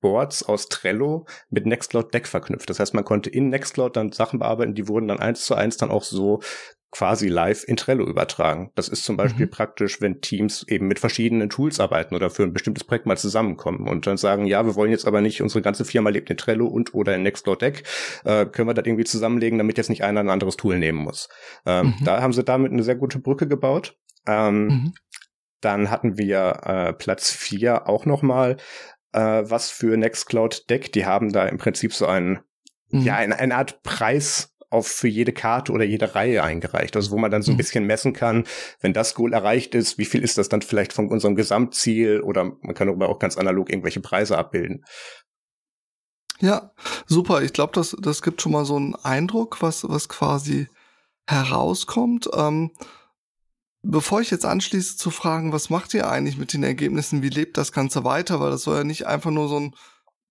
[0.00, 2.68] Boards aus Trello mit Nextcloud Deck verknüpft.
[2.68, 5.76] Das heißt, man konnte in Nextcloud dann Sachen bearbeiten, die wurden dann eins zu eins
[5.78, 6.40] dann auch so
[6.92, 8.70] quasi live in Trello übertragen.
[8.74, 9.50] Das ist zum Beispiel mhm.
[9.50, 13.88] praktisch, wenn Teams eben mit verschiedenen Tools arbeiten oder für ein bestimmtes Projekt mal zusammenkommen
[13.88, 16.66] und dann sagen, ja, wir wollen jetzt aber nicht, unsere ganze Firma lebt in Trello
[16.66, 17.84] und oder in Nextcloud Deck,
[18.24, 21.30] äh, können wir das irgendwie zusammenlegen, damit jetzt nicht einer ein anderes Tool nehmen muss.
[21.64, 22.04] Ähm, mhm.
[22.04, 23.96] Da haben sie damit eine sehr gute Brücke gebaut.
[24.26, 24.92] Ähm, mhm.
[25.62, 28.58] Dann hatten wir äh, Platz vier auch nochmal
[29.12, 30.92] äh, was für Nextcloud Deck.
[30.92, 32.40] Die haben da im Prinzip so einen,
[32.90, 33.02] mhm.
[33.02, 36.96] ja, eine, eine Art Preis auf für jede Karte oder jede Reihe eingereicht.
[36.96, 37.58] Also wo man dann so ein mhm.
[37.58, 38.44] bisschen messen kann,
[38.80, 42.44] wenn das Goal erreicht ist, wie viel ist das dann vielleicht von unserem Gesamtziel oder
[42.44, 44.84] man kann aber auch ganz analog irgendwelche Preise abbilden.
[46.40, 46.72] Ja,
[47.06, 47.42] super.
[47.42, 50.68] Ich glaube, das, das gibt schon mal so einen Eindruck, was, was quasi
[51.26, 52.30] herauskommt.
[52.34, 52.72] Ähm,
[53.82, 57.56] Bevor ich jetzt anschließe zu fragen, was macht ihr eigentlich mit den Ergebnissen, wie lebt
[57.56, 59.74] das Ganze weiter, weil das soll ja nicht einfach nur so ein,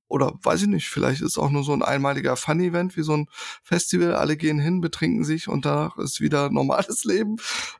[0.08, 3.28] oder weiß ich nicht, vielleicht ist auch nur so ein einmaliger Fun-Event wie so ein
[3.62, 7.38] Festival, alle gehen hin, betrinken sich und danach ist wieder normales Leben.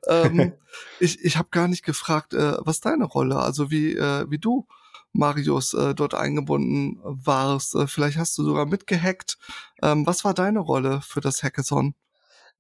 [0.08, 0.54] Ähm,
[1.00, 4.68] ich ich habe gar nicht gefragt, äh, was deine Rolle, also wie, äh, wie du,
[5.14, 7.76] Marius, äh, dort eingebunden warst.
[7.76, 9.38] Äh, vielleicht hast du sogar mitgehackt.
[9.82, 11.96] Ähm, was war deine Rolle für das Hackathon?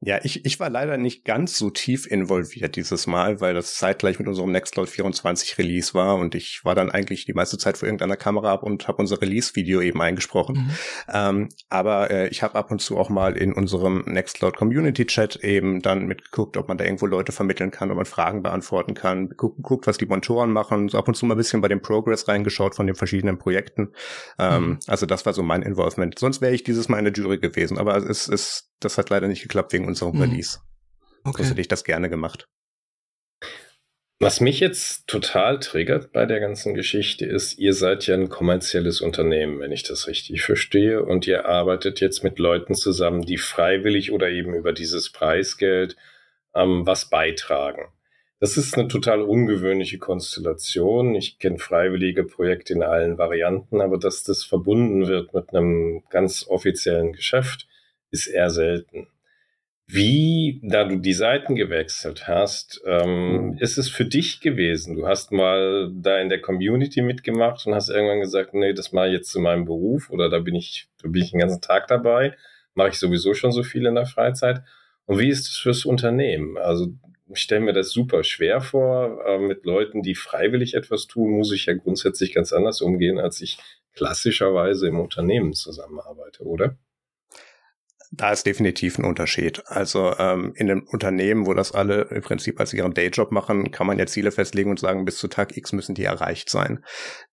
[0.03, 4.17] Ja, ich, ich war leider nicht ganz so tief involviert dieses Mal, weil das zeitgleich
[4.17, 7.87] mit unserem Nextcloud 24 Release war und ich war dann eigentlich die meiste Zeit vor
[7.87, 10.55] irgendeiner Kamera ab und habe unser Release-Video eben eingesprochen.
[10.55, 10.71] Mhm.
[11.13, 15.35] Ähm, aber äh, ich habe ab und zu auch mal in unserem Nextcloud Community Chat
[15.35, 19.29] eben dann mitgeguckt, ob man da irgendwo Leute vermitteln kann, ob man Fragen beantworten kann,
[19.29, 22.27] geguckt, was die Montoren machen, so ab und zu mal ein bisschen bei dem Progress
[22.27, 23.93] reingeschaut von den verschiedenen Projekten.
[24.39, 24.79] Ähm, mhm.
[24.87, 26.17] Also das war so mein Involvement.
[26.17, 29.27] Sonst wäre ich dieses Mal in der Jury gewesen, aber es ist, das hat leider
[29.27, 30.21] nicht geklappt wegen unserem mhm.
[30.21, 30.59] Release.
[31.23, 31.37] Okay.
[31.37, 32.47] Sonst hätte ich das gerne gemacht.
[34.19, 39.01] Was mich jetzt total triggert bei der ganzen Geschichte ist, ihr seid ja ein kommerzielles
[39.01, 44.11] Unternehmen, wenn ich das richtig verstehe, und ihr arbeitet jetzt mit Leuten zusammen, die freiwillig
[44.11, 45.95] oder eben über dieses Preisgeld
[46.53, 47.87] ähm, was beitragen.
[48.39, 51.15] Das ist eine total ungewöhnliche Konstellation.
[51.15, 56.45] Ich kenne freiwillige Projekte in allen Varianten, aber dass das verbunden wird mit einem ganz
[56.47, 57.67] offiziellen Geschäft,
[58.11, 59.07] ist eher selten.
[59.87, 63.57] Wie, da du die Seiten gewechselt hast, ähm, mhm.
[63.57, 64.95] ist es für dich gewesen?
[64.95, 69.07] Du hast mal da in der Community mitgemacht und hast irgendwann gesagt, nee, das mache
[69.07, 71.87] ich jetzt zu meinem Beruf oder da bin ich, da bin ich den ganzen Tag
[71.87, 72.37] dabei,
[72.73, 74.61] mache ich sowieso schon so viel in der Freizeit.
[75.05, 76.57] Und wie ist es fürs Unternehmen?
[76.57, 76.93] Also
[77.27, 79.25] ich stelle mir das super schwer vor.
[79.25, 83.41] Äh, mit Leuten, die freiwillig etwas tun, muss ich ja grundsätzlich ganz anders umgehen, als
[83.41, 83.57] ich
[83.93, 86.77] klassischerweise im Unternehmen zusammenarbeite, oder?
[88.13, 89.63] Da ist definitiv ein Unterschied.
[89.67, 93.87] Also ähm, in einem Unternehmen, wo das alle im Prinzip als ihren Dayjob machen, kann
[93.87, 96.83] man ja Ziele festlegen und sagen, bis zu Tag X müssen die erreicht sein.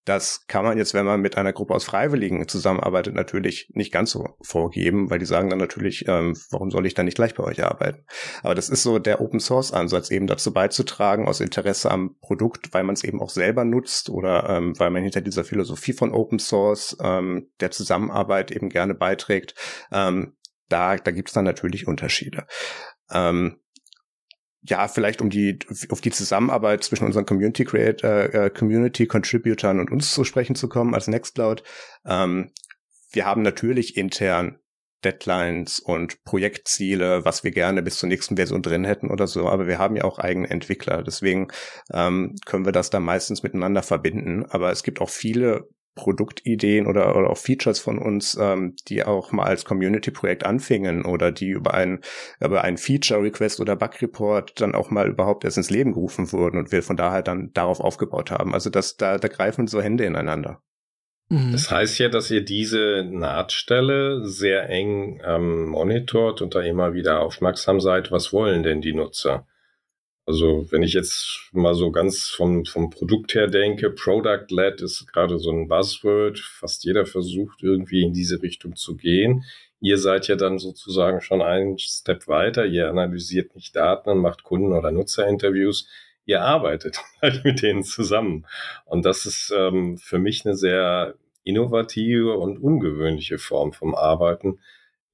[0.04, 4.12] Das kann man jetzt, wenn man mit einer Gruppe aus Freiwilligen zusammenarbeitet, natürlich nicht ganz
[4.12, 7.42] so vorgeben, weil die sagen dann natürlich, ähm, warum soll ich dann nicht gleich bei
[7.42, 8.04] euch arbeiten?
[8.42, 12.72] Aber das ist so der Open Source Ansatz, eben dazu beizutragen, aus Interesse am Produkt,
[12.72, 16.14] weil man es eben auch selber nutzt oder ähm, weil man hinter dieser Philosophie von
[16.14, 19.56] Open Source ähm, der Zusammenarbeit eben gerne beiträgt.
[19.92, 20.34] Ähm,
[20.68, 22.46] da, da gibt es dann natürlich Unterschiede.
[23.10, 23.60] Ähm,
[24.62, 29.80] ja, vielleicht um die auf die Zusammenarbeit zwischen unseren Community Creator, äh, äh, Community Contributern
[29.80, 31.62] und uns zu sprechen zu kommen als Nextcloud.
[32.04, 32.52] Ähm,
[33.10, 34.58] wir haben natürlich intern
[35.04, 39.68] Deadlines und Projektziele, was wir gerne bis zur nächsten Version drin hätten oder so, aber
[39.68, 41.48] wir haben ja auch eigene Entwickler, deswegen
[41.92, 44.44] ähm, können wir das da meistens miteinander verbinden.
[44.46, 49.32] Aber es gibt auch viele Produktideen oder, oder auch Features von uns, ähm, die auch
[49.32, 52.00] mal als Community-Projekt anfingen oder die über ein,
[52.40, 56.72] über ein Feature-Request oder Bug-Report dann auch mal überhaupt erst ins Leben gerufen wurden und
[56.72, 58.54] wir von daher dann darauf aufgebaut haben.
[58.54, 60.62] Also das, da, da greifen so Hände ineinander.
[61.28, 61.52] Mhm.
[61.52, 67.20] Das heißt ja, dass ihr diese Nahtstelle sehr eng ähm, monitort und da immer wieder
[67.20, 69.46] aufmerksam seid, was wollen denn die Nutzer?
[70.28, 75.38] Also wenn ich jetzt mal so ganz vom, vom Produkt her denke, Product-led ist gerade
[75.38, 76.38] so ein Buzzword.
[76.38, 79.44] Fast jeder versucht irgendwie in diese Richtung zu gehen.
[79.80, 82.66] Ihr seid ja dann sozusagen schon einen Step weiter.
[82.66, 85.88] Ihr analysiert nicht Daten und macht Kunden- oder Nutzerinterviews.
[86.26, 88.44] Ihr arbeitet halt mit denen zusammen.
[88.84, 94.58] Und das ist ähm, für mich eine sehr innovative und ungewöhnliche Form vom Arbeiten.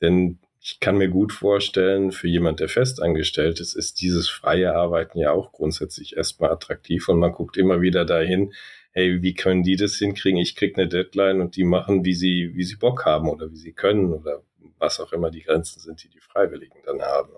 [0.03, 5.19] Denn ich kann mir gut vorstellen, für jemand, der festangestellt ist, ist dieses freie Arbeiten
[5.19, 8.55] ja auch grundsätzlich erstmal attraktiv und man guckt immer wieder dahin,
[8.93, 10.41] hey, wie können die das hinkriegen?
[10.41, 13.59] Ich krieg eine Deadline und die machen, wie sie, wie sie Bock haben oder wie
[13.59, 14.43] sie können oder
[14.79, 17.35] was auch immer die Grenzen sind, die die Freiwilligen dann haben.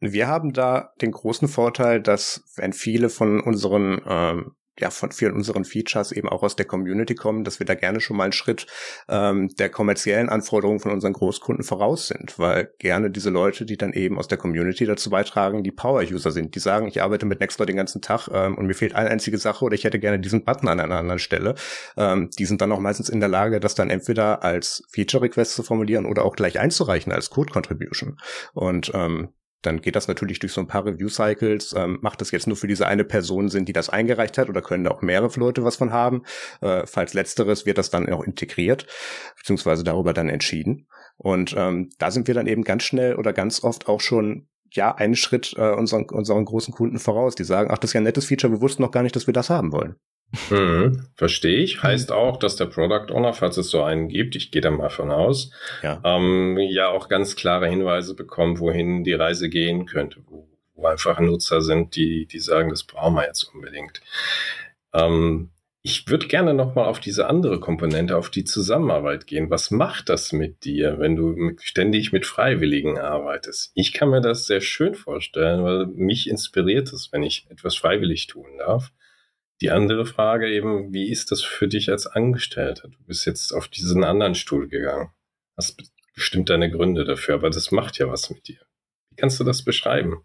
[0.00, 5.32] Wir haben da den großen Vorteil, dass wenn viele von unseren ähm, ja von vielen
[5.32, 8.32] unseren Features eben auch aus der Community kommen, dass wir da gerne schon mal einen
[8.32, 8.66] Schritt
[9.08, 13.92] ähm, der kommerziellen Anforderungen von unseren Großkunden voraus sind, weil gerne diese Leute, die dann
[13.92, 17.66] eben aus der Community dazu beitragen, die Power-User sind, die sagen, ich arbeite mit Nextdoor
[17.66, 20.44] den ganzen Tag ähm, und mir fehlt eine einzige Sache oder ich hätte gerne diesen
[20.44, 21.54] Button an einer anderen Stelle.
[21.96, 25.62] Ähm, die sind dann auch meistens in der Lage, das dann entweder als Feature-Request zu
[25.62, 28.18] formulieren oder auch gleich einzureichen als Code-Contribution.
[28.52, 29.30] Und ähm,
[29.62, 31.74] dann geht das natürlich durch so ein paar Review-Cycles.
[31.76, 34.62] Ähm, macht das jetzt nur für diese eine Person Sinn, die das eingereicht hat, oder
[34.62, 36.22] können da auch mehrere Leute was von haben?
[36.60, 38.86] Äh, falls letzteres wird das dann auch integriert,
[39.36, 40.86] beziehungsweise darüber dann entschieden.
[41.16, 44.94] Und ähm, da sind wir dann eben ganz schnell oder ganz oft auch schon ja
[44.94, 47.34] einen Schritt äh, unseren, unseren großen Kunden voraus.
[47.34, 49.26] Die sagen, ach, das ist ja ein nettes Feature, wir wussten noch gar nicht, dass
[49.26, 49.96] wir das haben wollen.
[50.50, 51.82] Mhm, verstehe ich.
[51.82, 54.90] Heißt auch, dass der Product Owner, falls es so einen gibt, ich gehe da mal
[54.90, 55.50] von aus,
[55.82, 60.86] ja, ähm, ja auch ganz klare Hinweise bekommt, wohin die Reise gehen könnte, wo, wo
[60.86, 64.00] einfach Nutzer sind, die, die sagen, das brauchen wir jetzt unbedingt.
[64.92, 65.50] Ähm,
[65.82, 69.50] ich würde gerne nochmal auf diese andere Komponente, auf die Zusammenarbeit gehen.
[69.50, 73.70] Was macht das mit dir, wenn du mit, ständig mit Freiwilligen arbeitest?
[73.76, 78.26] Ich kann mir das sehr schön vorstellen, weil mich inspiriert es, wenn ich etwas freiwillig
[78.26, 78.90] tun darf.
[79.62, 82.88] Die andere Frage eben, wie ist das für dich als Angestellter?
[82.88, 85.12] Du bist jetzt auf diesen anderen Stuhl gegangen.
[85.56, 85.82] Hast
[86.14, 88.60] bestimmt deine Gründe dafür, aber das macht ja was mit dir.
[89.10, 90.22] Wie kannst du das beschreiben?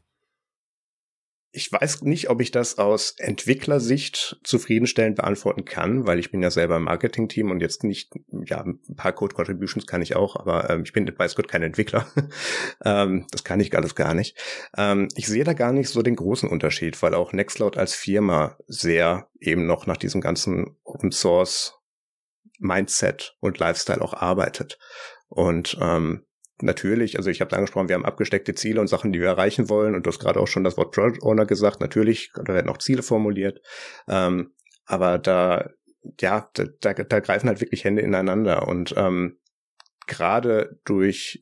[1.53, 6.49] Ich weiß nicht, ob ich das aus Entwicklersicht zufriedenstellend beantworten kann, weil ich bin ja
[6.49, 8.13] selber im Marketing-Team und jetzt nicht,
[8.45, 12.07] ja, ein paar Code-Contributions kann ich auch, aber ähm, ich bin bei Gott kein Entwickler.
[12.85, 14.37] ähm, das kann ich alles gar nicht.
[14.77, 18.57] Ähm, ich sehe da gar nicht so den großen Unterschied, weil auch Nextcloud als Firma
[18.67, 21.81] sehr eben noch nach diesem ganzen Open Source
[22.59, 24.77] Mindset und Lifestyle auch arbeitet.
[25.27, 26.25] Und ähm,
[26.63, 29.95] natürlich, also ich habe angesprochen, wir haben abgesteckte Ziele und Sachen, die wir erreichen wollen.
[29.95, 31.81] Und du hast gerade auch schon das Wort Project Owner gesagt.
[31.81, 33.61] Natürlich, da werden auch Ziele formuliert.
[34.07, 34.53] Ähm,
[34.85, 35.69] aber da,
[36.19, 38.67] ja, da, da, da greifen halt wirklich Hände ineinander.
[38.67, 39.37] Und ähm,
[40.07, 41.41] gerade durch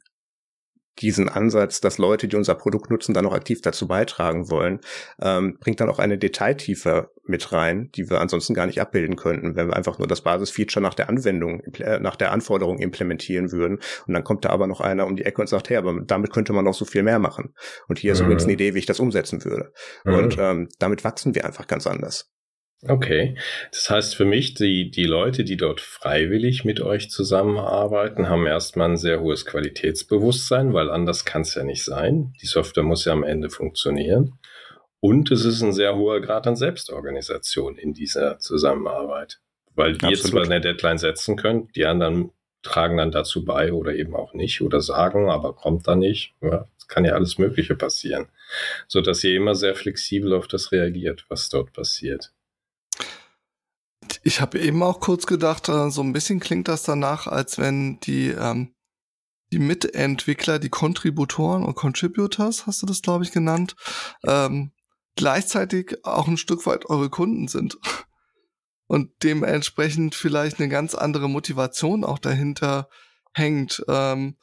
[0.99, 4.80] diesen Ansatz, dass Leute, die unser Produkt nutzen, dann auch aktiv dazu beitragen wollen,
[5.21, 9.56] ähm, bringt dann auch eine Detailtiefe mit rein, die wir ansonsten gar nicht abbilden könnten,
[9.56, 13.80] wenn wir einfach nur das Basisfeature nach der Anwendung, äh, nach der Anforderung implementieren würden.
[14.08, 16.34] Und dann kommt da aber noch einer um die Ecke und sagt, hey, aber damit
[16.34, 17.54] könnte man noch so viel mehr machen.
[17.88, 18.25] Und hier ist mhm.
[18.25, 19.71] übrigens eine Idee, wie ich das umsetzen würde.
[20.04, 20.13] Mhm.
[20.13, 22.30] Und ähm, damit wachsen wir einfach ganz anders.
[22.87, 23.35] Okay,
[23.71, 28.91] das heißt für mich, die, die Leute, die dort freiwillig mit euch zusammenarbeiten, haben erstmal
[28.91, 32.33] ein sehr hohes Qualitätsbewusstsein, weil anders kann es ja nicht sein.
[32.41, 34.39] Die Software muss ja am Ende funktionieren.
[35.01, 39.39] Und es ist ein sehr hoher Grad an Selbstorganisation in dieser Zusammenarbeit,
[39.75, 40.31] weil ihr Absolut.
[40.31, 44.61] zwar eine Deadline setzen könnt, die anderen tragen dann dazu bei oder eben auch nicht
[44.61, 46.33] oder sagen, aber kommt da nicht.
[46.41, 48.27] Ja, es kann ja alles Mögliche passieren,
[48.87, 52.31] so dass ihr immer sehr flexibel auf das reagiert, was dort passiert.
[54.29, 57.99] Ich habe eben auch kurz gedacht, äh, so ein bisschen klingt das danach, als wenn
[58.01, 58.75] die, ähm,
[59.51, 63.75] die Mitentwickler, die Kontributoren und Contributors, hast du das, glaube ich, genannt,
[64.23, 64.71] ähm,
[65.15, 67.79] gleichzeitig auch ein Stück weit eure Kunden sind.
[68.85, 72.87] Und dementsprechend vielleicht eine ganz andere Motivation auch dahinter
[73.33, 73.83] hängt.
[73.87, 74.37] Ähm,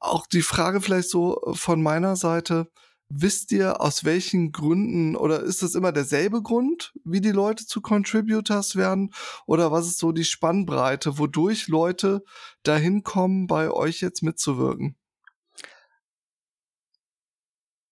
[0.00, 2.66] auch die Frage vielleicht so von meiner Seite,
[3.10, 7.80] Wisst ihr, aus welchen Gründen oder ist das immer derselbe Grund, wie die Leute zu
[7.80, 9.12] Contributors werden?
[9.46, 12.22] Oder was ist so die Spannbreite, wodurch Leute
[12.64, 14.94] dahin kommen, bei euch jetzt mitzuwirken?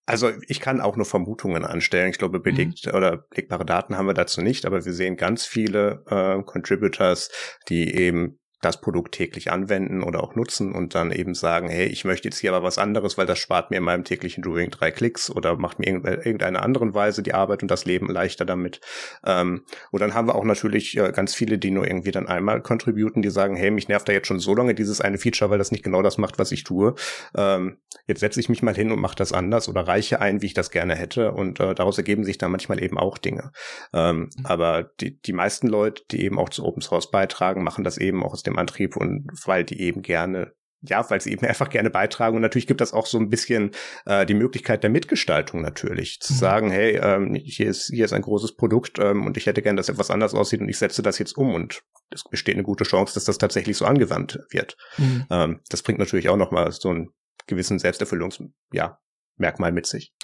[0.04, 2.10] Also ich kann auch nur Vermutungen anstellen.
[2.10, 2.94] Ich glaube, belegt mhm.
[2.94, 7.30] oder belegbare Daten haben wir dazu nicht, aber wir sehen ganz viele äh, Contributors,
[7.68, 12.04] die eben das Produkt täglich anwenden oder auch nutzen und dann eben sagen, hey, ich
[12.04, 14.90] möchte jetzt hier aber was anderes, weil das spart mir in meinem täglichen Doing drei
[14.90, 18.80] Klicks oder macht mir irgendeine anderen Weise die Arbeit und das Leben leichter damit.
[19.24, 22.60] Ähm, und dann haben wir auch natürlich äh, ganz viele, die nur irgendwie dann einmal
[22.60, 25.58] contributen, die sagen, hey, mich nervt da jetzt schon so lange dieses eine Feature, weil
[25.58, 26.94] das nicht genau das macht, was ich tue.
[27.36, 30.46] Ähm, jetzt setze ich mich mal hin und mache das anders oder reiche ein, wie
[30.46, 33.52] ich das gerne hätte und äh, daraus ergeben sich dann manchmal eben auch Dinge.
[33.92, 34.46] Ähm, mhm.
[34.46, 38.24] Aber die, die meisten Leute, die eben auch zu Open Source beitragen, machen das eben
[38.24, 41.90] auch aus dem Antrieb und weil die eben gerne ja, weil sie eben einfach gerne
[41.90, 42.36] beitragen.
[42.36, 43.72] Und natürlich gibt das auch so ein bisschen
[44.04, 46.20] äh, die Möglichkeit der Mitgestaltung natürlich.
[46.20, 46.38] Zu mhm.
[46.38, 49.76] sagen, hey, ähm, hier ist, hier ist ein großes Produkt ähm, und ich hätte gern,
[49.76, 52.84] dass etwas anders aussieht und ich setze das jetzt um und es besteht eine gute
[52.84, 54.76] Chance, dass das tatsächlich so angewandt wird.
[54.98, 55.26] Mhm.
[55.30, 57.10] Ähm, das bringt natürlich auch nochmal so einen
[57.46, 58.98] gewissen Selbsterfüllungsmerkmal ja,
[59.36, 60.14] Merkmal mit sich.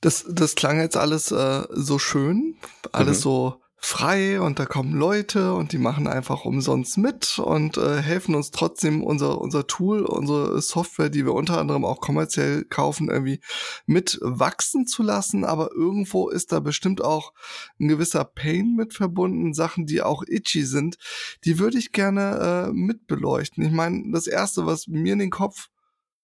[0.00, 2.56] Das, das klang jetzt alles äh, so schön,
[2.92, 3.22] alles mhm.
[3.22, 8.34] so frei und da kommen Leute und die machen einfach umsonst mit und äh, helfen
[8.34, 13.40] uns trotzdem unser, unser Tool, unsere Software, die wir unter anderem auch kommerziell kaufen, irgendwie
[13.84, 15.44] mit wachsen zu lassen.
[15.44, 17.34] Aber irgendwo ist da bestimmt auch
[17.78, 20.96] ein gewisser Pain mit verbunden, Sachen, die auch itchy sind.
[21.44, 23.64] Die würde ich gerne äh, mit beleuchten.
[23.64, 25.68] Ich meine, das erste, was mir in den Kopf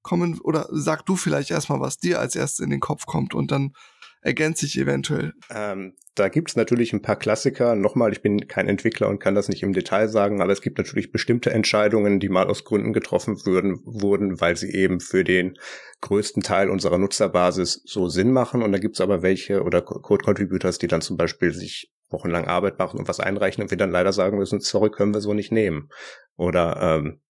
[0.00, 3.50] kommen, oder sag du vielleicht erstmal, was dir als erstes in den Kopf kommt und
[3.50, 3.74] dann
[4.20, 5.32] ergänze ich eventuell.
[5.50, 7.74] Ähm, da gibt es natürlich ein paar Klassiker.
[7.74, 10.78] Nochmal, ich bin kein Entwickler und kann das nicht im Detail sagen, aber es gibt
[10.78, 15.56] natürlich bestimmte Entscheidungen, die mal aus Gründen getroffen würden, wurden, weil sie eben für den
[16.00, 18.62] größten Teil unserer Nutzerbasis so Sinn machen.
[18.62, 22.78] Und da gibt es aber welche oder Code-Contributors, die dann zum Beispiel sich wochenlang Arbeit
[22.78, 25.52] machen und was einreichen und wir dann leider sagen müssen, sorry, können wir so nicht
[25.52, 25.88] nehmen.
[26.36, 27.20] Oder ähm,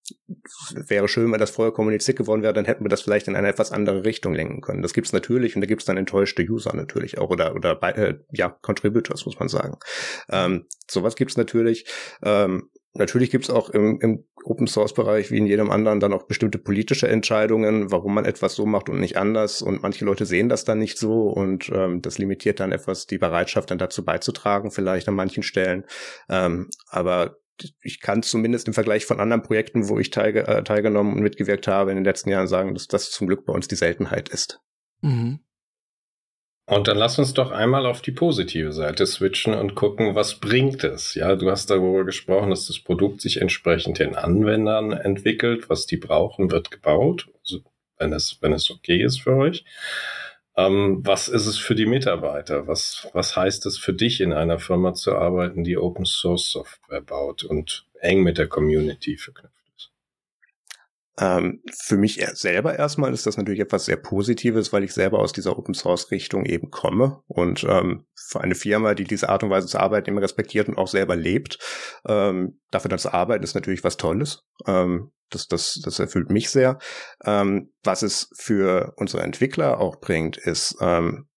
[0.73, 3.49] wäre schön, wenn das vorher kommuniziert geworden wäre, dann hätten wir das vielleicht in eine
[3.49, 4.83] etwas andere Richtung lenken können.
[4.83, 8.51] Das gibt's natürlich und da gibt's dann enttäuschte User natürlich auch oder oder äh, ja
[8.62, 9.79] Contributors muss man sagen.
[10.31, 11.87] Ähm, sowas gibt's natürlich.
[12.23, 16.12] Ähm, Natürlich gibt es auch im, im Open Source Bereich wie in jedem anderen dann
[16.12, 19.62] auch bestimmte politische Entscheidungen, warum man etwas so macht und nicht anders.
[19.62, 23.18] Und manche Leute sehen das dann nicht so und ähm, das limitiert dann etwas die
[23.18, 25.85] Bereitschaft, dann dazu beizutragen, vielleicht an manchen Stellen.
[26.29, 27.37] Ähm, aber
[27.83, 31.68] ich kann zumindest im Vergleich von anderen Projekten, wo ich teilge äh, teilgenommen und mitgewirkt
[31.68, 34.61] habe in den letzten Jahren sagen, dass das zum Glück bei uns die Seltenheit ist.
[35.03, 35.40] Mhm.
[36.70, 40.85] Und dann lass uns doch einmal auf die positive Seite switchen und gucken, was bringt
[40.85, 41.16] es?
[41.16, 45.68] Ja, du hast darüber gesprochen, dass das Produkt sich entsprechend den Anwendern entwickelt.
[45.68, 47.26] Was die brauchen, wird gebaut.
[47.98, 49.64] Wenn es, wenn es okay ist für euch.
[50.56, 52.68] Ähm, was ist es für die Mitarbeiter?
[52.68, 57.00] Was, was heißt es für dich, in einer Firma zu arbeiten, die Open Source Software
[57.00, 59.60] baut und eng mit der Community verknüpft?
[61.18, 65.33] Ähm, für mich selber erstmal ist das natürlich etwas sehr Positives, weil ich selber aus
[65.33, 69.51] dieser Open Source Richtung eben komme und ähm, für eine Firma, die diese Art und
[69.51, 71.59] Weise zu arbeiten immer respektiert und auch selber lebt,
[72.07, 74.44] ähm, dafür dann zu arbeiten, ist natürlich was Tolles.
[74.66, 76.79] Ähm, das, das, das erfüllt mich sehr.
[77.25, 81.29] Ähm, was es für unsere Entwickler auch bringt, ist, ähm,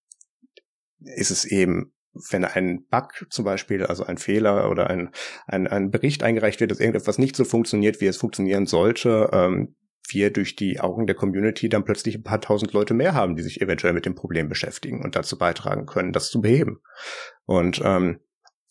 [1.00, 1.94] ist es eben
[2.30, 5.10] wenn ein Bug zum Beispiel, also ein Fehler oder ein,
[5.48, 9.76] ein, ein Bericht eingereicht wird, dass irgendetwas nicht so funktioniert, wie es funktionieren sollte, ähm,
[10.10, 13.44] wir durch die Augen der Community dann plötzlich ein paar tausend Leute mehr haben, die
[13.44, 16.82] sich eventuell mit dem Problem beschäftigen und dazu beitragen können, das zu beheben.
[17.46, 18.20] Und ähm,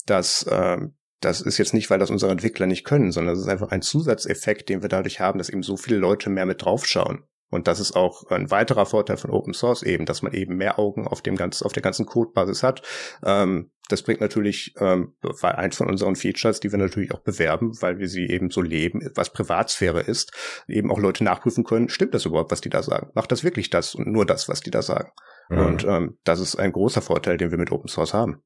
[0.06, 0.78] das, äh,
[1.20, 3.82] das ist jetzt nicht, weil das unsere Entwickler nicht können, sondern es ist einfach ein
[3.82, 7.24] Zusatzeffekt, den wir dadurch haben, dass eben so viele Leute mehr mit draufschauen.
[7.52, 10.78] Und das ist auch ein weiterer Vorteil von Open Source eben, dass man eben mehr
[10.78, 12.82] Augen auf dem ganzen, auf der ganzen Codebasis hat.
[13.24, 17.72] Ähm, das bringt natürlich, ähm, war eins von unseren Features, die wir natürlich auch bewerben,
[17.82, 20.32] weil wir sie eben so leben, was Privatsphäre ist,
[20.66, 23.10] eben auch Leute nachprüfen können, stimmt das überhaupt, was die da sagen?
[23.14, 25.10] Macht das wirklich das und nur das, was die da sagen?
[25.50, 25.58] Mhm.
[25.58, 28.42] Und ähm, das ist ein großer Vorteil, den wir mit Open Source haben.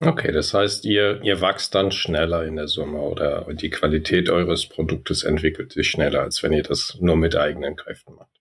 [0.00, 4.66] Okay, das heißt, ihr, ihr wächst dann schneller in der Summe oder die Qualität eures
[4.66, 8.40] Produktes entwickelt sich schneller, als wenn ihr das nur mit eigenen Kräften macht.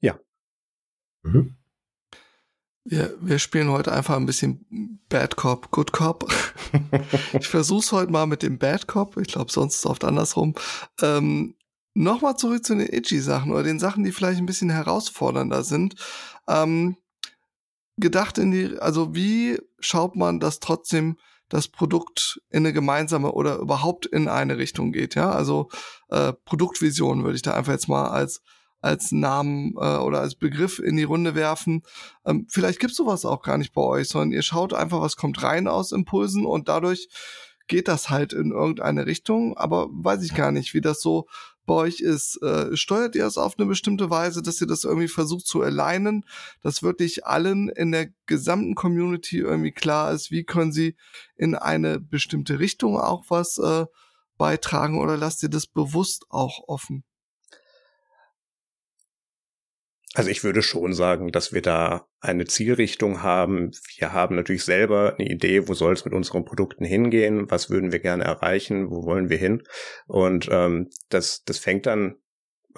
[0.00, 0.18] Ja.
[1.22, 1.54] Mhm.
[2.84, 6.32] Wir, wir spielen heute einfach ein bisschen Bad Cop, Good Cop.
[7.38, 9.16] ich versuch's heute mal mit dem Bad Cop.
[9.18, 10.54] Ich glaube, sonst ist es oft andersrum.
[11.00, 11.54] Ähm,
[12.00, 15.96] Nochmal zurück zu den Itchy-Sachen oder den Sachen, die vielleicht ein bisschen herausfordernder sind.
[16.46, 16.96] Ähm,
[17.98, 21.16] gedacht in die, also wie schaut man, dass trotzdem
[21.48, 25.30] das Produkt in eine gemeinsame oder überhaupt in eine Richtung geht, ja?
[25.30, 25.68] Also
[26.10, 28.42] äh, Produktvision würde ich da einfach jetzt mal als
[28.80, 31.82] als Namen äh, oder als Begriff in die Runde werfen.
[32.24, 35.42] Ähm, vielleicht gibt's sowas auch gar nicht bei euch, sondern ihr schaut einfach, was kommt
[35.42, 37.08] rein aus Impulsen und dadurch
[37.66, 41.26] geht das halt in irgendeine Richtung, aber weiß ich gar nicht, wie das so
[41.68, 42.42] bei euch ist.
[42.42, 46.24] Äh, steuert ihr es auf eine bestimmte Weise, dass ihr das irgendwie versucht zu alignen,
[46.62, 50.96] dass wirklich allen in der gesamten Community irgendwie klar ist, wie können sie
[51.36, 53.86] in eine bestimmte Richtung auch was äh,
[54.36, 57.04] beitragen oder lasst ihr das bewusst auch offen?
[60.18, 63.70] Also ich würde schon sagen, dass wir da eine Zielrichtung haben.
[63.98, 67.92] Wir haben natürlich selber eine Idee, wo soll es mit unseren Produkten hingehen, was würden
[67.92, 69.62] wir gerne erreichen, wo wollen wir hin.
[70.08, 72.16] Und ähm, das, das fängt dann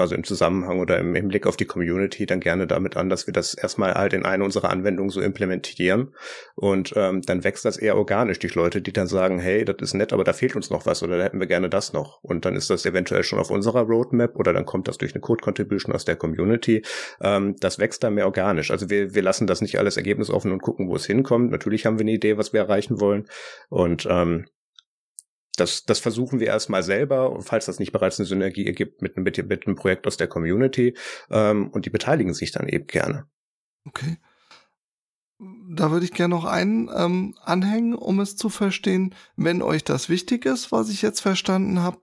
[0.01, 3.33] also im Zusammenhang oder im Hinblick auf die Community dann gerne damit an, dass wir
[3.33, 6.15] das erstmal halt in eine unserer Anwendungen so implementieren
[6.55, 9.95] und ähm, dann wächst das eher organisch durch Leute, die dann sagen, hey, das ist
[9.95, 12.45] nett, aber da fehlt uns noch was oder da hätten wir gerne das noch und
[12.45, 15.43] dann ist das eventuell schon auf unserer Roadmap oder dann kommt das durch eine Code
[15.43, 16.83] Contribution aus der Community.
[17.21, 18.71] Ähm, das wächst dann mehr organisch.
[18.71, 21.51] Also wir, wir lassen das nicht alles ergebnisoffen und gucken, wo es hinkommt.
[21.51, 23.27] Natürlich haben wir eine Idee, was wir erreichen wollen
[23.69, 24.47] und ähm,
[25.61, 29.49] das, das versuchen wir erstmal selber, falls das nicht bereits eine Synergie ergibt mit, mit,
[29.49, 30.97] mit einem Projekt aus der Community.
[31.31, 33.27] Ähm, und die beteiligen sich dann eben gerne.
[33.87, 34.19] Okay.
[35.71, 40.09] Da würde ich gerne noch einen ähm, anhängen, um es zu verstehen, wenn euch das
[40.09, 41.99] wichtig ist, was ich jetzt verstanden habe.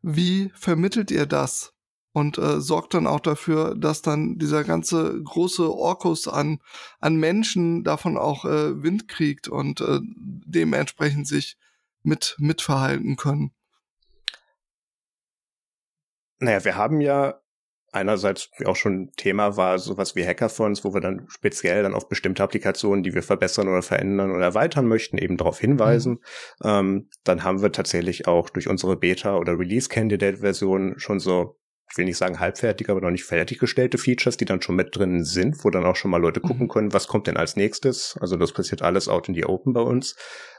[0.00, 1.74] Wie vermittelt ihr das?
[2.14, 6.58] Und äh, sorgt dann auch dafür, dass dann dieser ganze große Orkus an,
[7.00, 11.56] an Menschen davon auch äh, Wind kriegt und äh, dementsprechend sich
[12.02, 13.52] mit mitverhalten können?
[16.38, 17.40] Naja, wir haben ja
[17.92, 22.42] einerseits auch schon Thema war sowas wie Hackathons, wo wir dann speziell dann auf bestimmte
[22.42, 26.20] Applikationen, die wir verbessern oder verändern oder erweitern möchten, eben darauf hinweisen.
[26.62, 26.68] Mhm.
[26.68, 31.58] Ähm, dann haben wir tatsächlich auch durch unsere Beta- oder Release-Candidate-Version schon so
[31.92, 35.24] ich will nicht sagen halbfertig, aber noch nicht fertiggestellte Features, die dann schon mit drin
[35.24, 36.68] sind, wo dann auch schon mal Leute gucken mhm.
[36.68, 38.16] können, was kommt denn als nächstes.
[38.18, 40.16] Also das passiert alles out in the open bei uns.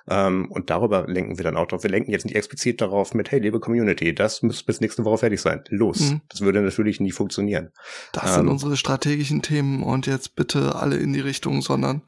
[0.08, 1.82] Ähm, und darüber lenken wir dann auch drauf.
[1.82, 5.18] Wir lenken jetzt nicht explizit darauf mit, hey, liebe Community, das muss bis nächste Woche
[5.18, 5.64] fertig sein.
[5.70, 6.02] Los.
[6.02, 6.22] Mhm.
[6.30, 7.72] Das würde natürlich nie funktionieren.
[8.12, 12.04] Das ähm, sind unsere strategischen Themen und jetzt bitte alle in die Richtung, sondern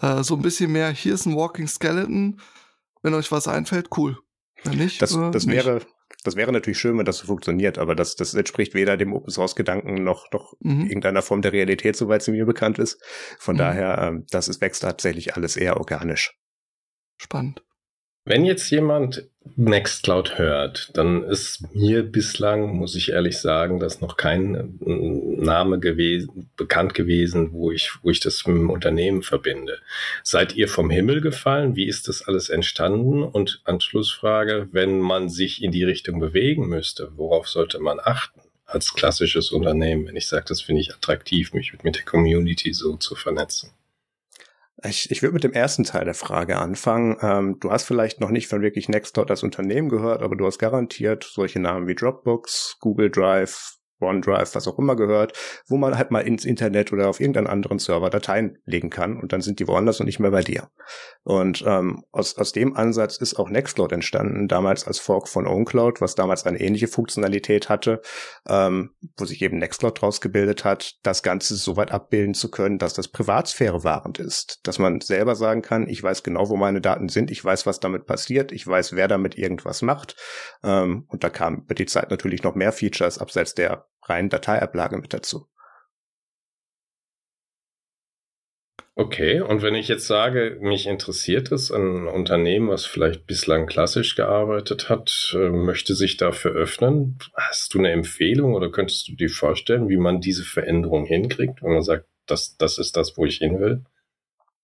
[0.00, 2.40] äh, so ein bisschen mehr, hier ist ein Walking Skeleton.
[3.02, 4.16] Wenn euch was einfällt, cool.
[4.62, 5.56] Wenn nicht, das, äh, das nicht.
[5.56, 5.80] wäre
[6.22, 9.30] das wäre natürlich schön, wenn das so funktioniert, aber das, das entspricht weder dem Open
[9.30, 10.86] Source Gedanken noch, noch mhm.
[10.86, 13.02] irgendeiner Form der Realität, soweit sie mir bekannt ist.
[13.38, 13.58] Von mhm.
[13.58, 16.32] daher, ähm, das ist, wächst tatsächlich alles eher organisch.
[17.16, 17.62] Spannend.
[18.24, 19.24] Wenn jetzt jemand
[19.56, 25.80] Nextcloud hört, dann ist mir bislang, muss ich ehrlich sagen, dass noch kein äh, Name
[25.80, 29.78] gewesen, bekannt gewesen, wo ich, wo ich das mit dem Unternehmen verbinde.
[30.22, 31.76] Seid ihr vom Himmel gefallen?
[31.76, 33.22] Wie ist das alles entstanden?
[33.22, 38.40] Und Anschlussfrage, wenn man sich in die Richtung bewegen müsste, worauf sollte man achten?
[38.66, 42.96] Als klassisches Unternehmen, wenn ich sage, das finde ich attraktiv, mich mit der Community so
[42.96, 43.70] zu vernetzen.
[44.84, 47.16] Ich, ich würde mit dem ersten Teil der Frage anfangen.
[47.20, 50.58] Ähm, du hast vielleicht noch nicht von wirklich Nextcloud als Unternehmen gehört, aber du hast
[50.58, 55.32] garantiert solche Namen wie Dropbox, Google Drive, OneDrive, was auch immer gehört,
[55.68, 59.32] wo man halt mal ins Internet oder auf irgendeinen anderen Server Dateien legen kann und
[59.32, 60.68] dann sind die woanders und nicht mehr bei dir.
[61.22, 66.00] Und ähm, aus, aus dem Ansatz ist auch Nextcloud entstanden, damals als Fork von OwnCloud,
[66.00, 68.00] was damals eine ähnliche Funktionalität hatte,
[68.48, 72.78] ähm, wo sich eben Nextcloud draus gebildet hat, das Ganze so weit abbilden zu können,
[72.78, 76.80] dass das Privatsphäre wahrend ist, dass man selber sagen kann, ich weiß genau, wo meine
[76.80, 80.16] Daten sind, ich weiß, was damit passiert, ich weiß, wer damit irgendwas macht.
[80.62, 84.98] Ähm, und da kam über die Zeit natürlich noch mehr Features abseits der reinen Dateiablage
[84.98, 85.46] mit dazu.
[88.96, 94.14] Okay, und wenn ich jetzt sage, mich interessiert es, ein Unternehmen, was vielleicht bislang klassisch
[94.14, 99.30] gearbeitet hat, äh, möchte sich dafür öffnen, hast du eine Empfehlung oder könntest du dir
[99.30, 103.38] vorstellen, wie man diese Veränderung hinkriegt, wenn man sagt, das, das ist das, wo ich
[103.38, 103.84] hin will?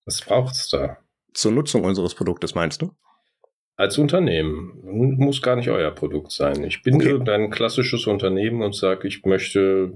[0.05, 0.97] Was braucht es da?
[1.33, 2.91] Zur Nutzung unseres Produktes meinst du?
[3.77, 4.73] Als Unternehmen.
[4.83, 6.63] Muss gar nicht euer Produkt sein.
[6.63, 7.31] Ich bin okay.
[7.31, 9.93] ein klassisches Unternehmen und sage, ich möchte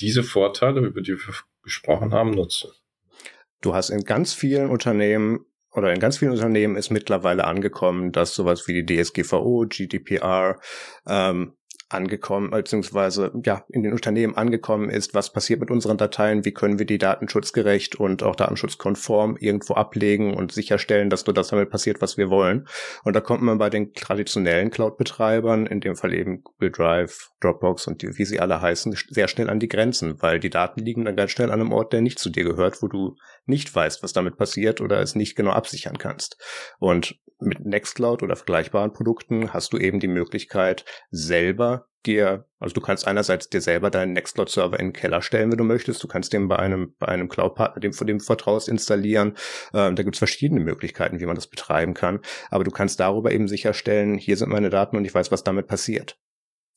[0.00, 2.70] diese Vorteile, über die wir gesprochen haben, nutzen.
[3.60, 5.44] Du hast in ganz vielen Unternehmen
[5.74, 10.58] oder in ganz vielen Unternehmen ist mittlerweile angekommen, dass sowas wie die DSGVO, GDPR,
[11.06, 11.54] ähm,
[11.94, 16.78] angekommen, beziehungsweise ja, in den Unternehmen angekommen ist, was passiert mit unseren Dateien, wie können
[16.78, 22.00] wir die datenschutzgerecht und auch datenschutzkonform irgendwo ablegen und sicherstellen, dass nur das damit passiert,
[22.00, 22.66] was wir wollen.
[23.04, 27.86] Und da kommt man bei den traditionellen Cloud-Betreibern, in dem Fall eben Google Drive, Dropbox
[27.86, 31.04] und die, wie sie alle heißen, sehr schnell an die Grenzen, weil die Daten liegen
[31.04, 33.16] dann ganz schnell an einem Ort, der nicht zu dir gehört, wo du
[33.46, 36.36] nicht weißt, was damit passiert oder es nicht genau absichern kannst.
[36.78, 42.80] Und mit Nextcloud oder vergleichbaren Produkten hast du eben die Möglichkeit, selber dir, also du
[42.80, 46.02] kannst einerseits dir selber deinen Nextcloud-Server in den Keller stellen, wenn du möchtest.
[46.02, 49.36] Du kannst den bei einem, bei einem Cloud-Partner, dem von dem du vertraust, installieren.
[49.72, 52.20] Ähm, da gibt es verschiedene Möglichkeiten, wie man das betreiben kann.
[52.50, 55.66] Aber du kannst darüber eben sicherstellen, hier sind meine Daten und ich weiß, was damit
[55.66, 56.18] passiert.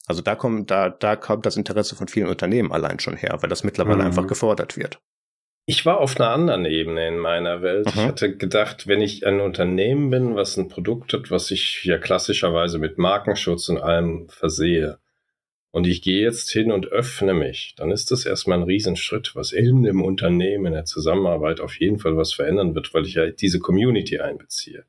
[0.07, 3.49] Also da kommt, da, da kommt das Interesse von vielen Unternehmen allein schon her, weil
[3.49, 4.07] das mittlerweile mhm.
[4.07, 5.01] einfach gefordert wird.
[5.68, 7.88] Ich war auf einer anderen Ebene in meiner Welt.
[7.88, 7.91] Mhm.
[7.95, 11.97] Ich hatte gedacht, wenn ich ein Unternehmen bin, was ein Produkt hat, was ich ja
[11.97, 14.99] klassischerweise mit Markenschutz und allem versehe,
[15.76, 19.51] und ich gehe jetzt hin und öffne mich, dann ist das erstmal ein Riesenschritt, was
[19.51, 23.30] in dem Unternehmen, in der Zusammenarbeit auf jeden Fall was verändern wird, weil ich ja
[23.30, 24.86] diese Community einbeziehe.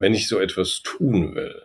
[0.00, 1.62] Wenn ich so etwas tun will,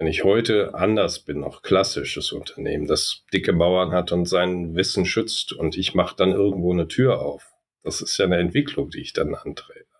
[0.00, 5.04] wenn ich heute anders bin, auch klassisches Unternehmen, das dicke Bauern hat und sein Wissen
[5.04, 9.02] schützt und ich mache dann irgendwo eine Tür auf, das ist ja eine Entwicklung, die
[9.02, 9.36] ich dann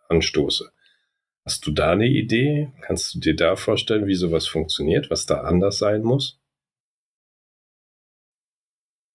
[0.09, 0.73] anstoße.
[1.45, 2.73] Hast du da eine Idee?
[2.81, 6.41] Kannst du dir da vorstellen, wie sowas funktioniert, was da anders sein muss?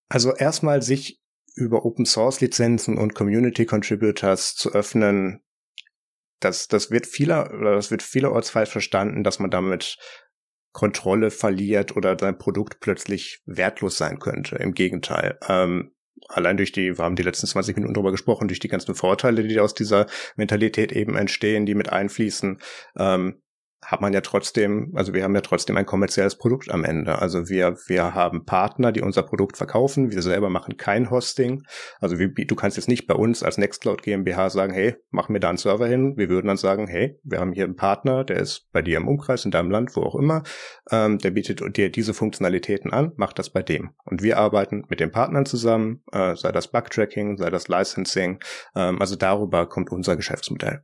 [0.08, 1.20] Also erstmal sich
[1.56, 5.42] über Open Source Lizenzen und Community Contributors zu öffnen,
[6.38, 9.98] das, das wird vieler, oder das wird vielerorts falsch verstanden, dass man damit
[10.76, 14.56] Kontrolle verliert oder sein Produkt plötzlich wertlos sein könnte.
[14.56, 15.38] Im Gegenteil.
[15.48, 15.94] Ähm,
[16.28, 19.42] allein durch die, wir haben die letzten 20 Minuten drüber gesprochen, durch die ganzen Vorteile,
[19.48, 20.06] die aus dieser
[20.36, 22.60] Mentalität eben entstehen, die mit einfließen,
[22.98, 23.40] ähm,
[23.86, 27.20] hat man ja trotzdem, also wir haben ja trotzdem ein kommerzielles Produkt am Ende.
[27.20, 30.10] Also wir, wir haben Partner, die unser Produkt verkaufen.
[30.10, 31.62] Wir selber machen kein Hosting.
[32.00, 35.38] Also wir, du kannst jetzt nicht bei uns als Nextcloud GmbH sagen, hey, mach mir
[35.38, 36.14] da einen Server hin.
[36.16, 39.06] Wir würden dann sagen, hey, wir haben hier einen Partner, der ist bei dir im
[39.06, 40.42] Umkreis, in deinem Land, wo auch immer.
[40.90, 43.90] Ähm, der bietet dir diese Funktionalitäten an, mach das bei dem.
[44.04, 48.40] Und wir arbeiten mit den Partnern zusammen, äh, sei das Bugtracking, sei das Licensing.
[48.74, 50.82] Ähm, also darüber kommt unser Geschäftsmodell.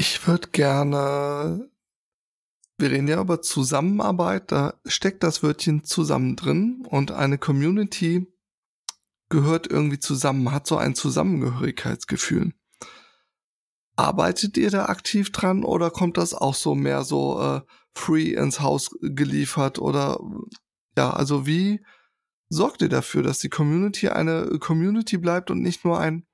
[0.00, 1.70] Ich würde gerne,
[2.78, 8.26] wir reden ja über Zusammenarbeit, da steckt das Wörtchen zusammen drin und eine Community
[9.28, 12.54] gehört irgendwie zusammen, hat so ein Zusammengehörigkeitsgefühl.
[13.94, 17.60] Arbeitet ihr da aktiv dran oder kommt das auch so mehr so äh,
[17.92, 20.18] free ins Haus geliefert oder
[20.96, 21.84] ja, also wie
[22.48, 26.26] sorgt ihr dafür, dass die Community eine Community bleibt und nicht nur ein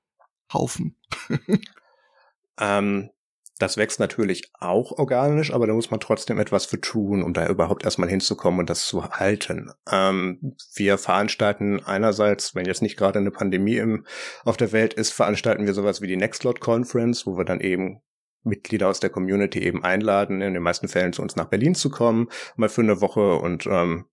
[0.53, 0.95] Haufen?
[2.61, 3.09] ähm,
[3.57, 7.47] das wächst natürlich auch organisch, aber da muss man trotzdem etwas für tun, um da
[7.47, 9.71] überhaupt erstmal hinzukommen und das zu halten.
[9.91, 14.05] Ähm, wir veranstalten einerseits, wenn jetzt nicht gerade eine Pandemie im,
[14.43, 18.01] auf der Welt ist, veranstalten wir sowas wie die Nextcloud Conference, wo wir dann eben
[18.43, 21.89] Mitglieder aus der Community eben einladen, in den meisten Fällen zu uns nach Berlin zu
[21.89, 24.05] kommen, mal für eine Woche und ähm,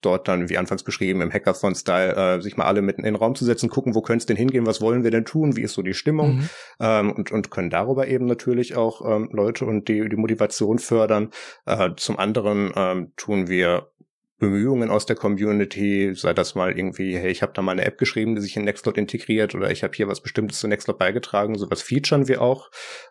[0.00, 3.34] dort dann, wie anfangs beschrieben, im Hackathon-Style, äh, sich mal alle mitten in den Raum
[3.34, 5.74] zu setzen, gucken, wo könnte es denn hingehen, was wollen wir denn tun, wie ist
[5.74, 6.48] so die Stimmung mhm.
[6.80, 11.30] ähm, und, und können darüber eben natürlich auch ähm, Leute und die, die Motivation fördern.
[11.64, 13.88] Äh, zum anderen ähm, tun wir
[14.38, 17.96] Bemühungen aus der Community, sei das mal irgendwie, hey, ich habe da mal eine App
[17.96, 21.56] geschrieben, die sich in Nextcloud integriert oder ich habe hier was Bestimmtes zu Nextcloud beigetragen,
[21.56, 22.70] sowas featuren wir auch.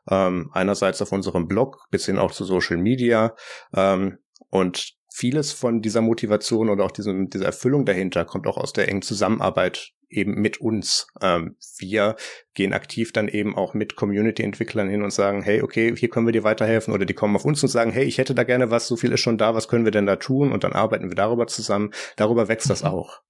[0.10, 3.36] Ähm, einerseits auf unserem Blog bis hin auch zu Social Media
[3.76, 4.20] ähm,
[4.50, 8.90] und vieles von dieser Motivation oder auch diesem, dieser Erfüllung dahinter kommt auch aus der
[8.90, 11.08] engen Zusammenarbeit eben mit uns.
[11.22, 12.18] Ähm, wir
[12.54, 16.34] gehen aktiv dann eben auch mit Community-Entwicklern hin und sagen, hey, okay, hier können wir
[16.34, 18.88] dir weiterhelfen oder die kommen auf uns und sagen, hey, ich hätte da gerne was,
[18.88, 20.52] so viel ist schon da, was können wir denn da tun?
[20.52, 21.92] Und dann arbeiten wir darüber zusammen.
[22.18, 22.72] Darüber wächst mhm.
[22.72, 23.22] das auch.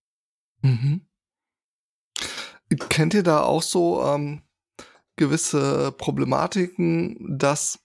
[0.63, 1.05] Mhm.
[2.89, 4.41] Kennt ihr da auch so ähm,
[5.17, 7.84] gewisse Problematiken, dass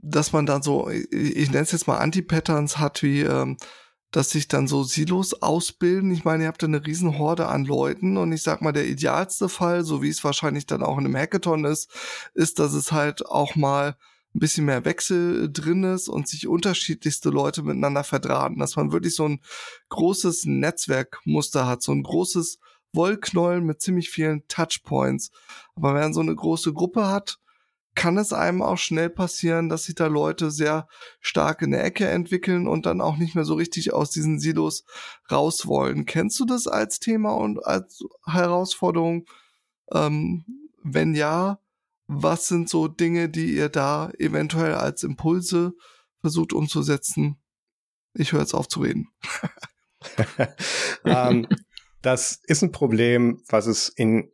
[0.00, 3.56] dass man dann so, ich, ich nenne es jetzt mal Anti-Patterns hat, wie ähm,
[4.12, 6.12] dass sich dann so Silos ausbilden.
[6.12, 9.48] Ich meine, ihr habt eine riesen Horde an Leuten und ich sag mal, der idealste
[9.48, 11.90] Fall, so wie es wahrscheinlich dann auch in einem Hackathon ist,
[12.34, 13.96] ist, dass es halt auch mal
[14.34, 19.14] ein bisschen mehr Wechsel drin ist und sich unterschiedlichste Leute miteinander verdrahten, dass man wirklich
[19.14, 19.40] so ein
[19.88, 22.58] großes Netzwerkmuster hat, so ein großes
[22.92, 25.30] Wollknäuel mit ziemlich vielen Touchpoints.
[25.74, 27.38] Aber wenn man so eine große Gruppe hat,
[27.94, 30.88] kann es einem auch schnell passieren, dass sich da Leute sehr
[31.20, 34.84] stark in der Ecke entwickeln und dann auch nicht mehr so richtig aus diesen Silos
[35.30, 36.06] raus wollen.
[36.06, 39.26] Kennst du das als Thema und als Herausforderung?
[39.92, 40.44] Ähm,
[40.82, 41.60] wenn ja,
[42.06, 45.74] was sind so Dinge, die ihr da eventuell als Impulse
[46.20, 47.36] versucht umzusetzen?
[48.14, 49.08] Ich höre jetzt auf zu reden.
[51.04, 51.48] um, ähm,
[52.02, 54.30] das ist ein Problem, was es in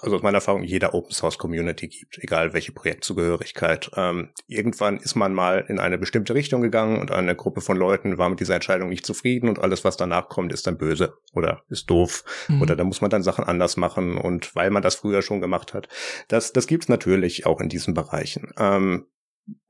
[0.00, 3.90] also aus meiner Erfahrung, jeder Open Source Community gibt, egal welche Projektzugehörigkeit.
[3.96, 8.18] Ähm, irgendwann ist man mal in eine bestimmte Richtung gegangen und eine Gruppe von Leuten
[8.18, 11.62] war mit dieser Entscheidung nicht zufrieden und alles, was danach kommt, ist dann böse oder
[11.68, 12.62] ist doof mhm.
[12.62, 15.74] oder da muss man dann Sachen anders machen und weil man das früher schon gemacht
[15.74, 15.88] hat.
[16.28, 18.52] Das, das gibt's natürlich auch in diesen Bereichen.
[18.58, 19.06] Ähm,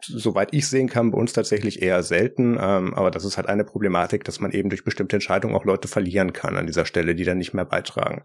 [0.01, 2.57] soweit ich sehen kann, bei uns tatsächlich eher selten.
[2.61, 5.89] Ähm, aber das ist halt eine Problematik, dass man eben durch bestimmte Entscheidungen auch Leute
[5.89, 8.23] verlieren kann an dieser Stelle, die dann nicht mehr beitragen.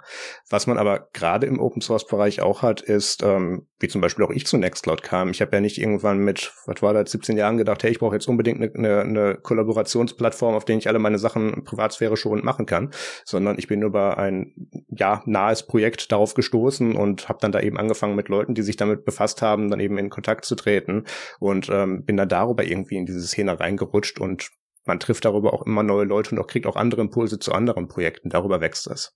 [0.50, 4.24] Was man aber gerade im Open Source Bereich auch hat, ist, ähm, wie zum Beispiel
[4.24, 5.30] auch ich zu Nextcloud kam.
[5.30, 8.16] Ich habe ja nicht irgendwann mit, was war das, 17 Jahren gedacht, hey, ich brauche
[8.16, 12.66] jetzt unbedingt eine, eine, eine Kollaborationsplattform, auf der ich alle meine Sachen Privatsphäre schon machen
[12.66, 12.92] kann,
[13.26, 14.54] sondern ich bin über ein
[14.90, 18.78] ja nahes Projekt darauf gestoßen und habe dann da eben angefangen mit Leuten, die sich
[18.78, 21.06] damit befasst haben, dann eben in Kontakt zu treten
[21.40, 24.50] und ähm, bin dann darüber irgendwie in diese Szene reingerutscht und
[24.86, 27.88] man trifft darüber auch immer neue Leute und auch kriegt auch andere Impulse zu anderen
[27.88, 28.30] Projekten.
[28.30, 29.16] Darüber wächst es.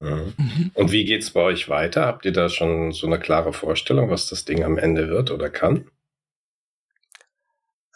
[0.00, 0.34] Mhm.
[0.36, 0.70] mhm.
[0.74, 2.06] Und wie geht's bei euch weiter?
[2.06, 5.50] Habt ihr da schon so eine klare Vorstellung, was das Ding am Ende wird oder
[5.50, 5.90] kann?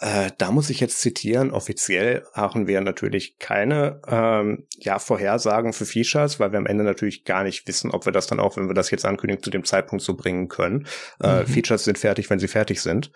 [0.00, 5.86] Äh, da muss ich jetzt zitieren, offiziell haben wir natürlich keine ähm, ja, Vorhersagen für
[5.86, 8.68] Features, weil wir am Ende natürlich gar nicht wissen, ob wir das dann auch, wenn
[8.68, 10.86] wir das jetzt ankündigen, zu dem Zeitpunkt so bringen können.
[11.20, 11.46] Äh, mhm.
[11.46, 13.10] Features sind fertig, wenn sie fertig sind.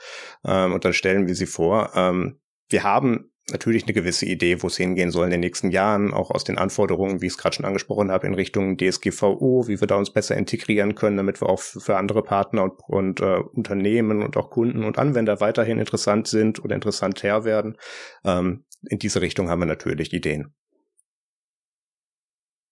[0.44, 1.92] Ähm, und dann stellen wir sie vor.
[1.94, 6.12] Ähm, wir haben natürlich eine gewisse Idee, wo es hingehen soll in den nächsten Jahren,
[6.14, 9.80] auch aus den Anforderungen, wie ich es gerade schon angesprochen habe, in Richtung DSGVO, wie
[9.80, 13.40] wir da uns besser integrieren können, damit wir auch für andere Partner und, und äh,
[13.52, 17.76] Unternehmen und auch Kunden und Anwender weiterhin interessant sind oder interessant her werden.
[18.24, 20.54] Ähm, in diese Richtung haben wir natürlich Ideen.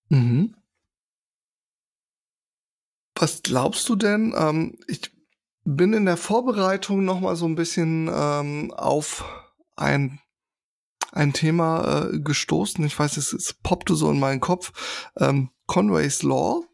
[0.08, 0.54] Mhm.
[3.14, 4.34] Was glaubst du denn?
[4.36, 5.12] Ähm, ich
[5.64, 9.24] bin in der Vorbereitung noch mal so ein bisschen ähm, auf
[9.76, 10.20] ein
[11.12, 12.84] ein Thema äh, gestoßen.
[12.84, 15.08] Ich weiß, es, es poppte so in meinen Kopf.
[15.18, 16.64] Ähm, Conway's Law.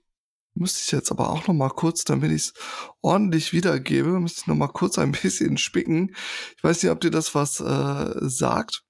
[0.55, 2.55] Müsste ich jetzt aber auch noch mal kurz, damit ich es
[3.03, 6.14] ordentlich wiedergebe, müsste ich noch mal kurz ein bisschen spicken.
[6.57, 8.82] Ich weiß nicht, ob dir das was äh, sagt.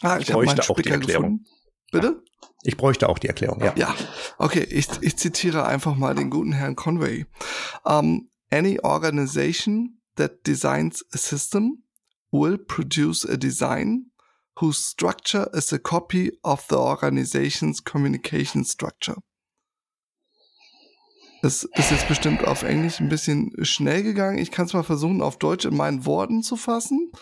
[0.00, 1.44] Ah, ich, ich habe meinen Spicker gefunden.
[1.90, 2.22] Bitte?
[2.62, 3.72] Ich bräuchte auch die Erklärung, ja.
[3.76, 3.94] Ja,
[4.36, 7.26] okay, ich, ich zitiere einfach mal den guten Herrn Conway.
[7.84, 11.84] Um, any organization that designs a system
[12.30, 14.07] will produce a design
[14.60, 19.16] whose structure is a copy of the organization's communication structure.
[21.42, 24.38] Es ist jetzt bestimmt auf Englisch ein bisschen schnell gegangen.
[24.38, 27.12] Ich kann es mal versuchen, auf Deutsch in meinen Worten zu fassen.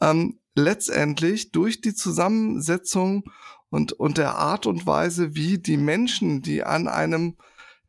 [0.00, 3.24] Ähm, letztendlich durch die Zusammensetzung
[3.68, 7.36] und, und der Art und Weise, wie die Menschen, die an einem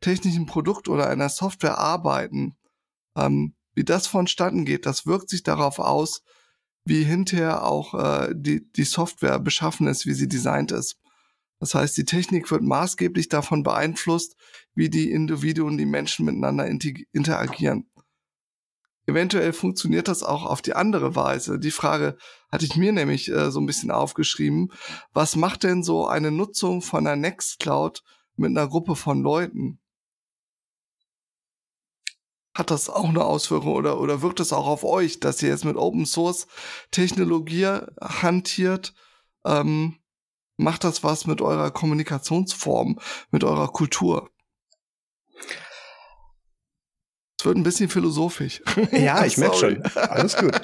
[0.00, 2.56] technischen Produkt oder einer Software arbeiten,
[3.16, 6.22] ähm, wie das vonstatten geht, das wirkt sich darauf aus,
[6.84, 10.98] wie hinterher auch äh, die, die Software beschaffen ist, wie sie designt ist.
[11.60, 14.36] Das heißt, die Technik wird maßgeblich davon beeinflusst,
[14.74, 17.88] wie die Individuen, die Menschen miteinander interagieren.
[19.06, 21.58] Eventuell funktioniert das auch auf die andere Weise.
[21.58, 22.16] Die Frage
[22.50, 24.72] hatte ich mir nämlich äh, so ein bisschen aufgeschrieben.
[25.12, 28.02] Was macht denn so eine Nutzung von einer Nextcloud
[28.36, 29.78] mit einer Gruppe von Leuten?
[32.54, 35.64] Hat das auch eine Auswirkung oder, oder wirkt es auch auf euch, dass ihr jetzt
[35.64, 36.46] mit Open Source
[36.90, 38.94] Technologie hantiert?
[39.44, 39.96] Ähm,
[40.56, 43.00] macht das was mit eurer Kommunikationsform,
[43.30, 44.30] mit eurer Kultur?
[47.38, 48.62] Es wird ein bisschen philosophisch.
[48.92, 49.82] Ja, ich merke schon.
[49.96, 50.58] Alles gut.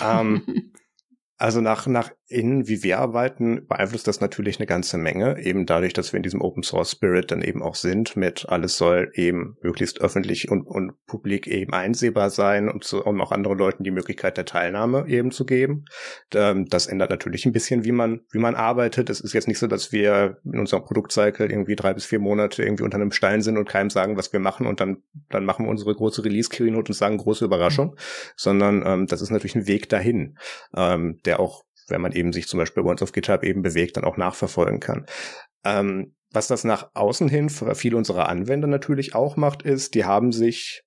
[0.00, 0.72] ähm,
[1.38, 5.40] also nach, nach innen, wie wir arbeiten, beeinflusst das natürlich eine ganze Menge.
[5.40, 8.76] Eben dadurch, dass wir in diesem Open Source Spirit dann eben auch sind, mit alles
[8.76, 13.58] soll eben möglichst öffentlich und, und publik eben einsehbar sein, um, zu, um auch anderen
[13.58, 15.84] Leuten die Möglichkeit der Teilnahme eben zu geben.
[16.30, 19.10] Das ändert natürlich ein bisschen, wie man, wie man arbeitet.
[19.10, 22.62] Es ist jetzt nicht so, dass wir in unserem Produktcycle irgendwie drei bis vier Monate
[22.62, 25.66] irgendwie unter einem Stein sind und keinem sagen, was wir machen und dann, dann machen
[25.66, 27.96] wir unsere große Release-Keynote und sagen große Überraschung, mhm.
[28.36, 30.38] sondern ähm, das ist natürlich ein Weg dahin.
[30.76, 33.96] Ähm, der auch, wenn man eben sich zum Beispiel bei uns auf GitHub eben bewegt,
[33.96, 35.06] dann auch nachverfolgen kann.
[35.64, 40.04] Ähm, was das nach außen hin für viele unserer Anwender natürlich auch macht, ist, die
[40.04, 40.85] haben sich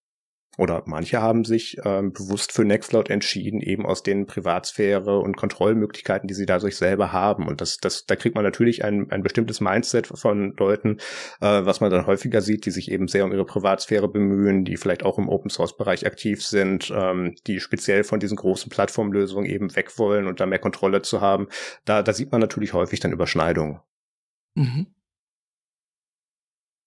[0.60, 6.28] oder manche haben sich ähm, bewusst für Nextcloud entschieden, eben aus den Privatsphäre und Kontrollmöglichkeiten,
[6.28, 7.48] die sie dadurch selber haben.
[7.48, 10.98] Und das, das, da kriegt man natürlich ein, ein bestimmtes Mindset von Leuten,
[11.40, 14.76] äh, was man dann häufiger sieht, die sich eben sehr um ihre Privatsphäre bemühen, die
[14.76, 19.50] vielleicht auch im Open Source Bereich aktiv sind, ähm, die speziell von diesen großen Plattformlösungen
[19.50, 21.48] eben weg wollen und da mehr Kontrolle zu haben.
[21.86, 23.80] Da, da sieht man natürlich häufig dann Überschneidungen.
[24.56, 24.88] Mhm.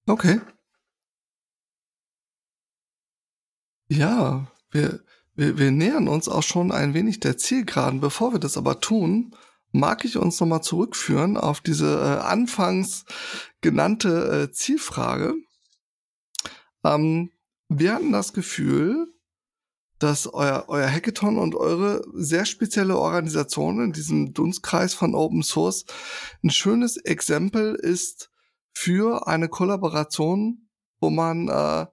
[0.07, 0.41] Okay.
[3.93, 5.01] Ja, wir,
[5.35, 8.01] wir, wir nähern uns auch schon ein wenig der Zielgeraden.
[8.01, 9.37] Bevor wir das aber tun,
[9.71, 13.05] mag ich uns nochmal zurückführen auf diese äh, anfangs
[13.61, 15.35] genannte äh, Zielfrage.
[16.83, 17.33] Ähm,
[17.69, 19.13] wir hatten das Gefühl,
[19.99, 25.85] dass euer, euer Hackathon und eure sehr spezielle Organisation in diesem Dunstkreis von Open Source
[26.43, 28.31] ein schönes Exempel ist
[28.73, 31.87] für eine Kollaboration, wo man äh,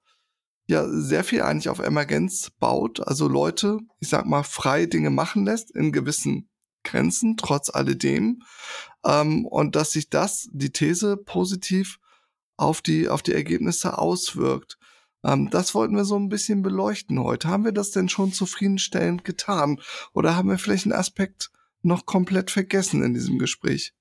[0.69, 5.43] ja sehr viel eigentlich auf Emergenz baut, also Leute, ich sag mal, frei Dinge machen
[5.43, 6.47] lässt in gewissen
[6.83, 8.43] Grenzen, trotz alledem.
[9.03, 11.99] Ähm, und dass sich das, die These, positiv
[12.55, 14.77] auf die, auf die Ergebnisse auswirkt.
[15.23, 17.47] Ähm, das wollten wir so ein bisschen beleuchten heute.
[17.47, 19.81] Haben wir das denn schon zufriedenstellend getan?
[20.13, 21.51] Oder haben wir vielleicht einen Aspekt
[21.81, 23.93] noch komplett vergessen in diesem Gespräch?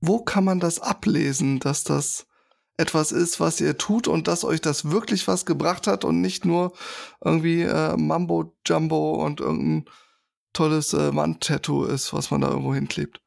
[0.00, 2.26] Wo kann man das ablesen, dass das
[2.76, 6.44] etwas ist, was ihr tut und dass euch das wirklich was gebracht hat und nicht
[6.44, 6.72] nur
[7.24, 9.86] irgendwie äh, Mambo Jumbo und irgendein
[10.52, 13.20] tolles äh, Wandtattoo ist, was man da irgendwo hinklebt?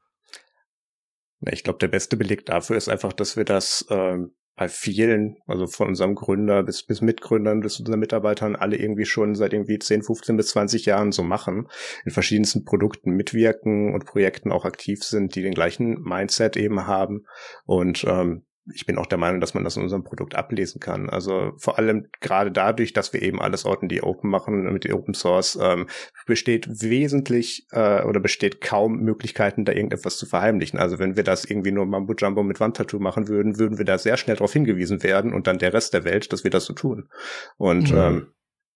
[1.52, 5.68] Ich glaube, der beste Beleg dafür ist einfach, dass wir das ähm, bei vielen, also
[5.68, 10.04] von unserem Gründer bis, bis Mitgründern, bis unseren Mitarbeitern, alle irgendwie schon seit irgendwie 10,
[10.04, 11.70] 15 bis 20 Jahren so machen,
[12.04, 17.26] in verschiedensten Produkten mitwirken und Projekten auch aktiv sind, die den gleichen Mindset eben haben
[17.66, 18.44] und ähm,
[18.74, 21.10] ich bin auch der Meinung, dass man das in unserem Produkt ablesen kann.
[21.10, 25.14] Also vor allem gerade dadurch, dass wir eben alles Orten, die Open machen mit Open
[25.14, 25.88] Source, ähm,
[26.26, 30.80] besteht wesentlich äh, oder besteht kaum Möglichkeiten, da irgendetwas zu verheimlichen.
[30.80, 33.98] Also wenn wir das irgendwie nur Mambo Jumbo mit Wandtattoo machen würden, würden wir da
[33.98, 36.74] sehr schnell darauf hingewiesen werden und dann der Rest der Welt, dass wir das so
[36.74, 37.10] tun.
[37.58, 37.98] Und mhm.
[37.98, 38.28] ähm,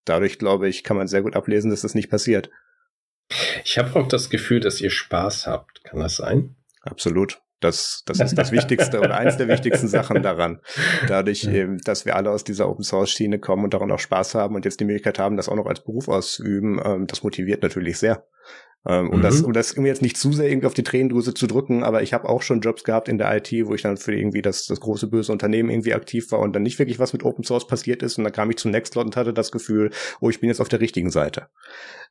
[0.05, 2.49] dadurch, glaube ich, kann man sehr gut ablesen, dass das nicht passiert.
[3.63, 5.83] Ich habe auch das Gefühl, dass ihr Spaß habt.
[5.83, 6.55] Kann das sein?
[6.81, 7.42] Absolut.
[7.63, 10.59] Das, das ist das Wichtigste oder eins der wichtigsten Sachen daran.
[11.07, 14.35] Dadurch, eben, dass wir alle aus dieser Open Source Schiene kommen und daran auch Spaß
[14.35, 17.63] haben und jetzt die Möglichkeit haben, das auch noch als Beruf auszuüben, ähm, das motiviert
[17.63, 18.25] natürlich sehr.
[18.85, 19.21] Ähm, um, mhm.
[19.21, 22.03] das, um das irgendwie jetzt nicht zu sehr irgendwie auf die Tränendrüse zu drücken, aber
[22.03, 24.65] ich habe auch schon Jobs gehabt in der IT, wo ich dann für irgendwie das,
[24.65, 27.65] das große böse Unternehmen irgendwie aktiv war und dann nicht wirklich was mit Open Source
[27.65, 30.49] passiert ist und dann kam ich zum Nextlot und hatte das Gefühl, oh, ich bin
[30.49, 31.47] jetzt auf der richtigen Seite.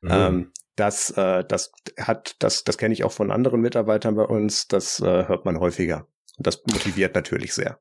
[0.01, 0.09] Mhm.
[0.11, 4.67] Ähm, das, äh, das hat, das, das kenne ich auch von anderen Mitarbeitern bei uns.
[4.67, 6.07] Das äh, hört man häufiger.
[6.37, 7.79] Und das motiviert natürlich sehr.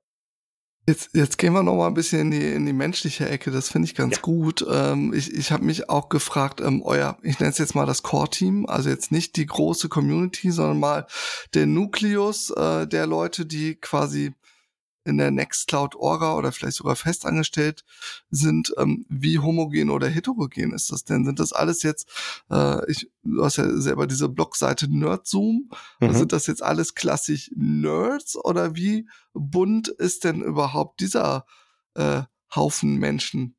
[0.86, 3.52] Jetzt, jetzt gehen wir noch mal ein bisschen in die, in die menschliche Ecke.
[3.52, 4.22] Das finde ich ganz ja.
[4.22, 4.66] gut.
[4.68, 8.02] Ähm, ich ich habe mich auch gefragt, ähm, euer, ich nenne es jetzt mal das
[8.02, 11.06] Core-Team, also jetzt nicht die große Community, sondern mal
[11.54, 14.34] der Nukleus äh, der Leute, die quasi
[15.04, 17.84] in der Nextcloud Orga oder vielleicht sogar festangestellt
[18.30, 21.24] sind, ähm, wie homogen oder heterogen ist das denn?
[21.24, 22.08] Sind das alles jetzt,
[22.50, 26.14] äh, ich, du hast ja selber diese Blogseite Nerdzoom, mhm.
[26.14, 31.46] sind das jetzt alles klassisch Nerds oder wie bunt ist denn überhaupt dieser
[31.94, 32.22] äh,
[32.54, 33.56] Haufen Menschen?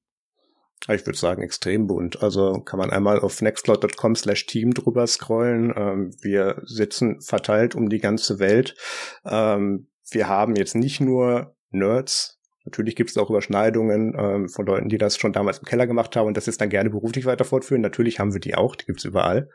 [0.90, 2.22] Ich würde sagen, extrem bunt.
[2.22, 5.74] Also kann man einmal auf nextcloud.com slash team drüber scrollen.
[5.78, 8.76] Ähm, wir sitzen verteilt um die ganze Welt.
[9.24, 12.40] Ähm, wir haben jetzt nicht nur Nerds.
[12.66, 16.16] Natürlich gibt es auch Überschneidungen ähm, von Leuten, die das schon damals im Keller gemacht
[16.16, 17.82] haben und das jetzt dann gerne beruflich weiter fortführen.
[17.82, 19.50] Natürlich haben wir die auch, die gibt's überall.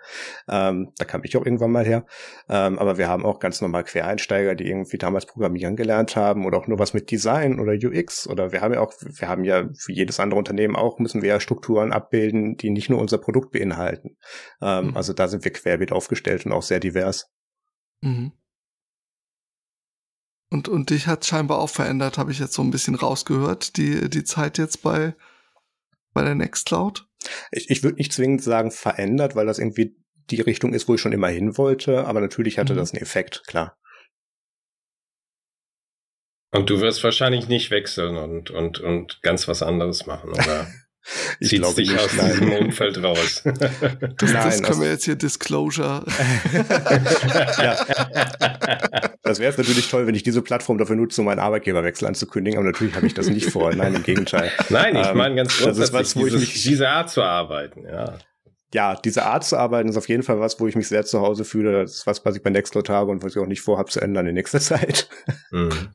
[0.46, 2.04] Ähm, da kam ich auch irgendwann mal her.
[2.50, 6.58] Ähm, aber wir haben auch ganz normal Quereinsteiger, die irgendwie damals Programmieren gelernt haben oder
[6.58, 8.28] auch nur was mit Design oder UX.
[8.28, 11.30] Oder wir haben ja auch, wir haben ja für jedes andere Unternehmen auch, müssen wir
[11.30, 14.18] ja Strukturen abbilden, die nicht nur unser Produkt beinhalten.
[14.60, 14.96] Ähm, mhm.
[14.96, 17.30] Also da sind wir querbeet aufgestellt und auch sehr divers.
[18.02, 18.32] Mhm.
[20.50, 24.08] Und, und dich hat scheinbar auch verändert, habe ich jetzt so ein bisschen rausgehört, die,
[24.08, 25.14] die Zeit jetzt bei,
[26.14, 27.06] bei der Nextcloud?
[27.50, 29.96] Ich, ich würde nicht zwingend sagen verändert, weil das irgendwie
[30.30, 32.78] die Richtung ist, wo ich schon immer hin wollte, aber natürlich hatte mhm.
[32.78, 33.76] das einen Effekt, klar.
[36.50, 40.66] Und du wirst wahrscheinlich nicht wechseln und, und, und ganz was anderes machen, oder?
[41.40, 42.30] Ich Zieht sich aus nein.
[42.30, 43.42] diesem Umfeld raus.
[44.18, 46.04] Das, nein, das können wir jetzt hier Disclosure.
[47.58, 47.76] ja.
[49.22, 52.66] Das wäre natürlich toll, wenn ich diese Plattform dafür nutze, um meinen Arbeitgeberwechsel anzukündigen, aber
[52.66, 53.74] natürlich habe ich das nicht vor.
[53.74, 54.50] Nein, im Gegenteil.
[54.70, 57.10] Nein, ich ähm, meine ganz grundsätzlich, das ist was, wo dieses, ich mich, diese Art
[57.10, 58.18] zu arbeiten, ja.
[58.72, 61.20] Ja, diese Art zu arbeiten ist auf jeden Fall was, wo ich mich sehr zu
[61.20, 61.72] Hause fühle.
[61.72, 64.00] Das ist was, was ich bei Nextcloud habe und was ich auch nicht vorhabe zu
[64.00, 65.08] ändern in nächster Zeit.
[65.50, 65.90] Mhm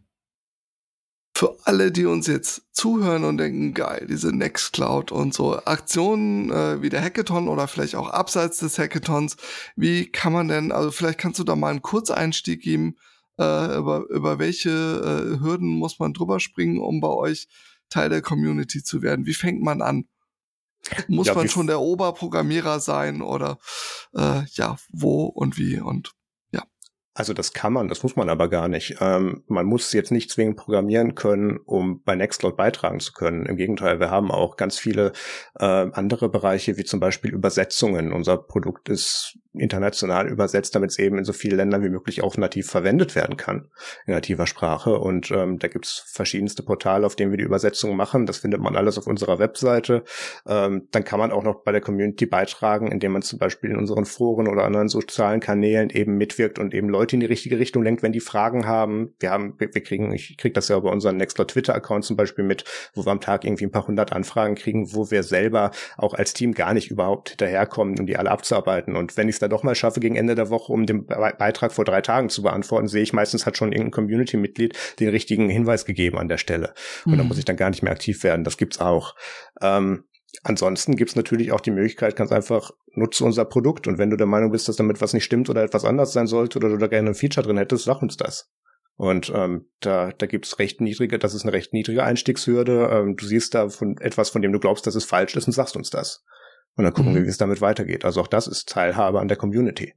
[1.36, 6.82] für alle, die uns jetzt zuhören und denken, geil, diese Nextcloud und so Aktionen äh,
[6.82, 9.38] wie der Hackathon oder vielleicht auch abseits des Hackathons,
[9.76, 12.98] wie kann man denn, also vielleicht kannst du da mal einen Kurzeinstieg geben,
[13.40, 17.48] äh, über, über welche äh, Hürden muss man drüber springen, um bei euch
[17.90, 19.26] Teil der Community zu werden?
[19.26, 20.06] Wie fängt man an?
[21.08, 23.58] Muss ja, man schon der Oberprogrammierer sein oder
[24.14, 26.14] äh, ja, wo und wie und
[27.16, 28.98] also das kann man, das muss man aber gar nicht.
[29.00, 33.46] Ähm, man muss jetzt nicht zwingend programmieren können, um bei Nextcloud beitragen zu können.
[33.46, 35.14] Im Gegenteil, wir haben auch ganz viele
[35.60, 38.12] äh, andere Bereiche, wie zum Beispiel Übersetzungen.
[38.12, 42.38] Unser Produkt ist international übersetzt, damit es eben in so vielen Ländern wie möglich auch
[42.38, 43.70] nativ verwendet werden kann,
[44.06, 44.98] in nativer Sprache.
[44.98, 48.26] Und ähm, da gibt's verschiedenste Portale, auf denen wir die Übersetzung machen.
[48.26, 50.04] Das findet man alles auf unserer Webseite.
[50.48, 53.78] Ähm, dann kann man auch noch bei der Community beitragen, indem man zum Beispiel in
[53.78, 57.60] unseren Foren oder anderen sozialen Kanälen eben mitwirkt und eben Leute Leute in die richtige
[57.60, 59.14] Richtung lenkt, wenn die Fragen haben.
[59.20, 62.46] Wir haben, wir, wir kriegen, ich krieg das ja über unseren Nextler Twitter-Account zum Beispiel
[62.46, 66.14] mit, wo wir am Tag irgendwie ein paar hundert Anfragen kriegen, wo wir selber auch
[66.14, 68.96] als Team gar nicht überhaupt hinterherkommen, um die alle abzuarbeiten.
[68.96, 71.74] Und wenn ich es dann doch mal schaffe, gegen Ende der Woche, um den Beitrag
[71.74, 75.84] vor drei Tagen zu beantworten, sehe ich meistens hat schon irgendein Community-Mitglied den richtigen Hinweis
[75.84, 76.74] gegeben an der Stelle.
[77.06, 77.18] Und mhm.
[77.18, 78.46] da muss ich dann gar nicht mehr aktiv werden.
[78.46, 79.16] Das gibt's auch.
[79.62, 80.06] Ähm,
[80.42, 84.28] Ansonsten gibt's natürlich auch die Möglichkeit, ganz einfach, nutze unser Produkt und wenn du der
[84.28, 86.88] Meinung bist, dass damit was nicht stimmt oder etwas anders sein sollte oder du da
[86.88, 88.50] gerne ein Feature drin hättest, sag uns das.
[88.96, 92.90] Und ähm, da, da gibt's recht niedrige, das ist eine recht niedrige Einstiegshürde.
[92.92, 95.54] Ähm, du siehst da von etwas, von dem du glaubst, dass es falsch ist und
[95.54, 96.24] sagst uns das.
[96.76, 97.18] Und dann gucken mhm.
[97.18, 98.06] wir, wie es damit weitergeht.
[98.06, 99.94] Also auch das ist Teilhabe an der Community.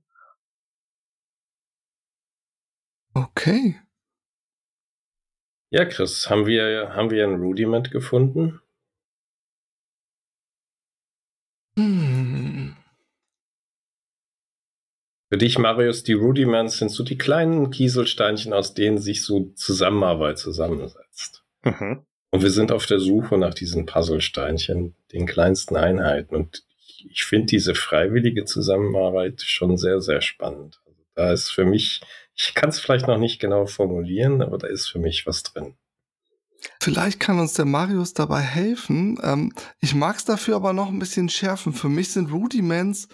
[3.14, 3.76] Okay.
[5.70, 8.60] Ja, Chris, haben wir, haben wir ein Rudiment gefunden?
[11.78, 12.76] Hm.
[15.28, 20.38] Für dich, Marius, die Rudiments sind so die kleinen Kieselsteinchen, aus denen sich so Zusammenarbeit
[20.38, 21.44] zusammensetzt.
[21.64, 22.06] Mhm.
[22.30, 26.36] Und wir sind auf der Suche nach diesen Puzzlesteinchen, den kleinsten Einheiten.
[26.36, 26.64] Und
[27.10, 30.80] ich finde diese freiwillige Zusammenarbeit schon sehr, sehr spannend.
[30.86, 32.02] Also da ist für mich,
[32.34, 35.74] ich kann es vielleicht noch nicht genau formulieren, aber da ist für mich was drin.
[36.86, 39.18] Vielleicht kann uns der Marius dabei helfen.
[39.20, 41.72] Ähm, ich mag es dafür aber noch ein bisschen schärfen.
[41.72, 43.08] Für mich sind Rudiments,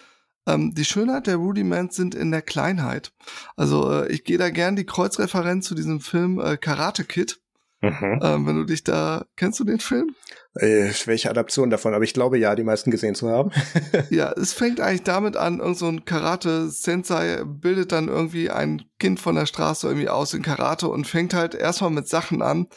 [0.46, 3.14] ähm, die Schönheit der Rudiments sind in der Kleinheit.
[3.56, 7.40] Also äh, ich gehe da gern die Kreuzreferenz zu diesem Film äh, Karate Kid.
[7.82, 8.20] Mhm.
[8.22, 10.14] Ähm, wenn du dich da, kennst du den Film?
[10.54, 11.94] Äh, welche Adaption davon?
[11.94, 13.50] Aber ich glaube ja, die meisten gesehen zu haben.
[14.10, 19.18] ja, es fängt eigentlich damit an, irgend so ein Karate-Sensei bildet dann irgendwie ein Kind
[19.18, 22.68] von der Straße irgendwie aus in Karate und fängt halt erstmal mit Sachen an,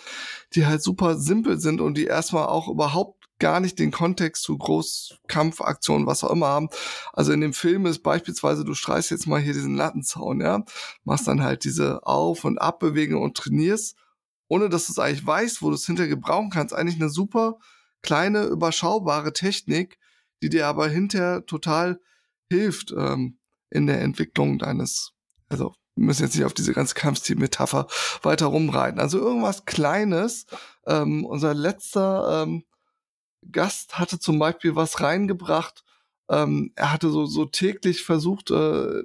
[0.55, 4.57] die halt super simpel sind und die erstmal auch überhaupt gar nicht den Kontext zu
[4.57, 6.69] Großkampfaktionen, was auch immer haben.
[7.13, 10.63] Also in dem Film ist beispielsweise, du streichst jetzt mal hier diesen Lattenzaun, ja,
[11.03, 13.97] machst dann halt diese Auf- und Abbewegung und trainierst
[14.47, 17.57] ohne dass du es eigentlich weißt, wo du es hinterher gebrauchen kannst, eigentlich eine super
[18.01, 19.97] kleine, überschaubare Technik,
[20.41, 21.99] die dir aber hinterher total
[22.49, 23.39] hilft ähm,
[23.69, 25.13] in der Entwicklung deines,
[25.49, 27.87] also wir müssen jetzt nicht auf diese ganze Kampfstil-Metapher
[28.21, 28.99] weiter rumreiten.
[28.99, 30.45] Also irgendwas Kleines.
[30.85, 32.65] Ähm, unser letzter ähm,
[33.49, 35.83] Gast hatte zum Beispiel was reingebracht.
[36.29, 39.03] Ähm, er hatte so, so täglich versucht, äh,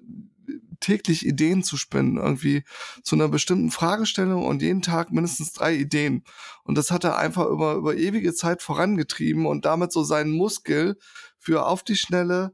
[0.80, 2.64] täglich Ideen zu spinnen, irgendwie
[3.02, 6.24] zu einer bestimmten Fragestellung und jeden Tag mindestens drei Ideen.
[6.64, 10.98] Und das hat er einfach über, über ewige Zeit vorangetrieben und damit so seinen Muskel
[11.38, 12.52] für auf die Schnelle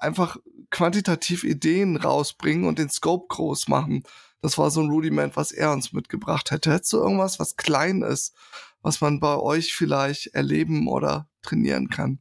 [0.00, 0.36] einfach
[0.70, 4.02] quantitativ Ideen rausbringen und den Scope groß machen.
[4.40, 6.72] Das war so ein Rudiment, was er uns mitgebracht hätte.
[6.72, 8.34] Hättest du irgendwas, was klein ist,
[8.80, 12.20] was man bei euch vielleicht erleben oder trainieren kann?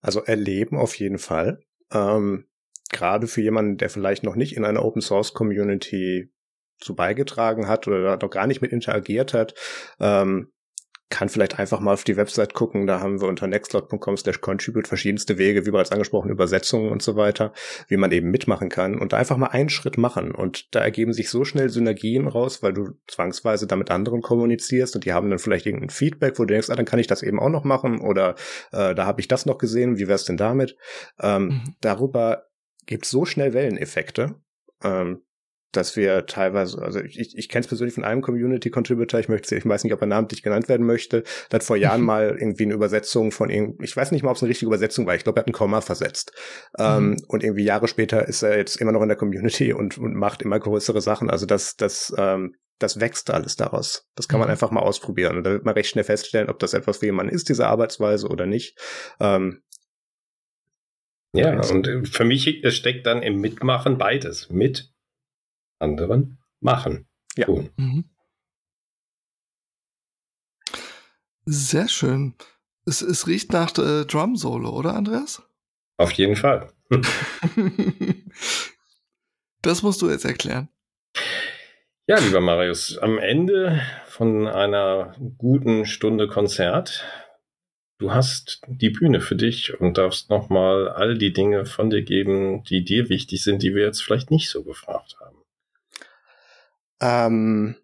[0.00, 1.62] Also erleben auf jeden Fall.
[1.90, 2.46] Ähm,
[2.94, 6.32] gerade für jemanden, der vielleicht noch nicht in einer Open Source Community
[6.80, 9.54] zu beigetragen hat oder noch gar nicht mit interagiert hat,
[10.00, 10.50] ähm,
[11.10, 12.86] kann vielleicht einfach mal auf die Website gucken.
[12.86, 17.14] Da haben wir unter nextcloud.com slash contribute verschiedenste Wege, wie bereits angesprochen, Übersetzungen und so
[17.14, 17.52] weiter,
[17.88, 20.34] wie man eben mitmachen kann und da einfach mal einen Schritt machen.
[20.34, 24.96] Und da ergeben sich so schnell Synergien raus, weil du zwangsweise da mit anderen kommunizierst
[24.96, 27.22] und die haben dann vielleicht irgendein Feedback, wo du denkst, ah, dann kann ich das
[27.22, 28.34] eben auch noch machen oder
[28.72, 30.76] äh, da habe ich das noch gesehen, wie wär's denn damit?
[31.20, 31.74] Ähm, mhm.
[31.80, 32.46] Darüber
[32.86, 34.36] gibt so schnell Welleneffekte,
[34.82, 35.22] ähm,
[35.72, 39.66] dass wir teilweise, also ich, ich kenne es persönlich von einem Community-Contributor, ich möchte, ich
[39.66, 42.74] weiß nicht, ob er namentlich genannt werden möchte, der hat vor Jahren mal irgendwie eine
[42.74, 45.40] Übersetzung von irgendwie, ich weiß nicht mal, ob es eine richtige Übersetzung war, ich glaube,
[45.40, 46.32] er hat ein Komma versetzt.
[46.78, 47.16] Ähm, mhm.
[47.28, 50.42] und irgendwie Jahre später ist er jetzt immer noch in der Community und, und macht
[50.42, 51.30] immer größere Sachen.
[51.30, 54.08] Also das, das, ähm, das wächst alles daraus.
[54.14, 54.52] Das kann man mhm.
[54.52, 55.36] einfach mal ausprobieren.
[55.36, 58.28] Und da wird man recht schnell feststellen, ob das etwas für jemanden ist, diese Arbeitsweise
[58.28, 58.78] oder nicht.
[59.20, 59.62] Ähm,
[61.34, 64.50] ja, und äh, für mich steckt dann im Mitmachen beides.
[64.50, 64.92] Mit
[65.78, 67.06] anderen machen.
[67.36, 67.46] Ja.
[67.76, 68.04] Mhm.
[71.46, 72.34] Sehr schön.
[72.86, 75.42] Es, es riecht nach äh, Drum Solo, oder Andreas?
[75.96, 76.72] Auf jeden Fall.
[79.62, 80.68] das musst du jetzt erklären.
[82.06, 87.04] Ja, lieber Marius, am Ende von einer guten Stunde Konzert
[88.04, 92.62] Du hast die Bühne für dich und darfst nochmal all die Dinge von dir geben,
[92.64, 95.38] die dir wichtig sind, die wir jetzt vielleicht nicht so gefragt haben.
[97.00, 97.76] Ähm,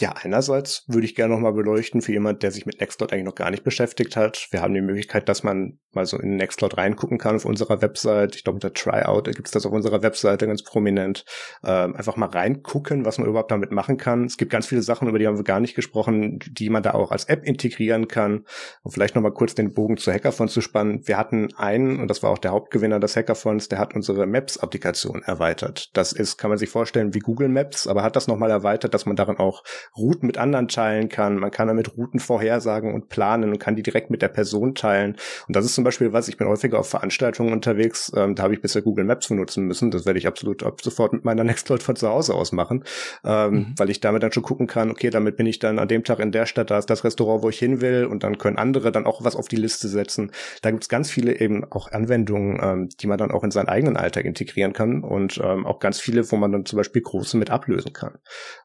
[0.00, 3.34] Ja, einerseits würde ich gerne nochmal beleuchten für jemand, der sich mit Nextcloud eigentlich noch
[3.34, 4.48] gar nicht beschäftigt hat.
[4.50, 8.36] Wir haben die Möglichkeit, dass man mal so in Nextcloud reingucken kann auf unserer Website.
[8.36, 11.24] Ich glaube, unter Tryout gibt es das auf unserer Webseite ganz prominent.
[11.64, 14.24] Ähm, einfach mal reingucken, was man überhaupt damit machen kann.
[14.24, 16.92] Es gibt ganz viele Sachen, über die haben wir gar nicht gesprochen, die man da
[16.92, 18.44] auch als App integrieren kann.
[18.82, 21.06] Und vielleicht nochmal kurz den Bogen zu Hackathon zu spannen.
[21.06, 25.22] Wir hatten einen, und das war auch der Hauptgewinner des Hackathons, der hat unsere Maps-Applikation
[25.22, 25.90] erweitert.
[25.96, 29.06] Das ist, kann man sich vorstellen, wie Google Maps, aber hat das nochmal erweitert, dass
[29.06, 29.62] man darin auch
[29.96, 31.36] Routen mit anderen teilen kann.
[31.36, 35.16] Man kann damit Routen vorhersagen und planen und kann die direkt mit der Person teilen.
[35.46, 38.54] Und das ist zum Beispiel was, ich bin häufiger auf Veranstaltungen unterwegs, ähm, da habe
[38.54, 39.90] ich bisher Google Maps benutzen müssen.
[39.90, 42.84] Das werde ich absolut ab sofort mit meiner Nextcloud von zu Hause aus machen,
[43.22, 43.74] ähm, mhm.
[43.76, 46.20] weil ich damit dann schon gucken kann, okay, damit bin ich dann an dem Tag
[46.20, 48.92] in der Stadt, da ist das Restaurant, wo ich hin will und dann können andere
[48.92, 50.32] dann auch was auf die Liste setzen.
[50.62, 53.68] Da gibt es ganz viele eben auch Anwendungen, ähm, die man dann auch in seinen
[53.68, 57.36] eigenen Alltag integrieren kann und ähm, auch ganz viele, wo man dann zum Beispiel große
[57.36, 58.16] mit ablösen kann.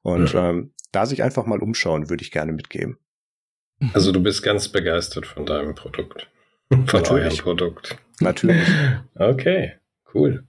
[0.03, 0.39] Und mhm.
[0.39, 2.97] ähm, da sich einfach mal umschauen, würde ich gerne mitgeben.
[3.93, 6.29] Also du bist ganz begeistert von deinem Produkt.
[6.69, 7.41] Von Natürlich.
[7.41, 7.97] Produkt.
[8.19, 8.67] Natürlich.
[9.15, 9.73] Okay,
[10.13, 10.45] cool.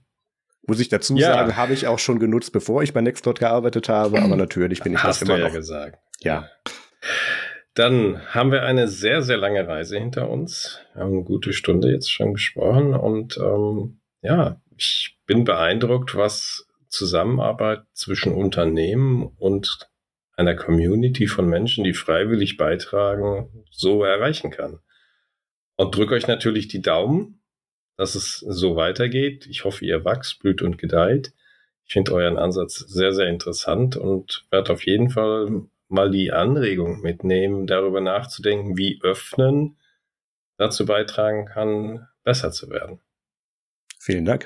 [0.67, 1.33] Muss ich dazu ja.
[1.33, 4.93] sagen, habe ich auch schon genutzt, bevor ich bei Nextcloud gearbeitet habe, aber natürlich bin
[4.93, 5.55] ich Hast das immer du ja noch.
[5.55, 5.99] gesagt.
[6.19, 6.47] Ja.
[7.73, 10.79] Dann haben wir eine sehr, sehr lange Reise hinter uns.
[10.93, 16.67] Wir haben eine gute Stunde jetzt schon gesprochen und ähm, ja, ich bin beeindruckt, was
[16.87, 19.89] Zusammenarbeit zwischen Unternehmen und
[20.35, 24.79] einer Community von Menschen, die freiwillig beitragen, so erreichen kann.
[25.81, 27.41] Und drücke euch natürlich die Daumen,
[27.97, 29.47] dass es so weitergeht.
[29.47, 31.33] Ich hoffe, ihr wachst, blüht und gedeiht.
[31.87, 37.01] Ich finde euren Ansatz sehr, sehr interessant und werde auf jeden Fall mal die Anregung
[37.01, 39.75] mitnehmen, darüber nachzudenken, wie Öffnen
[40.57, 42.99] dazu beitragen kann, besser zu werden.
[43.97, 44.43] Vielen Dank.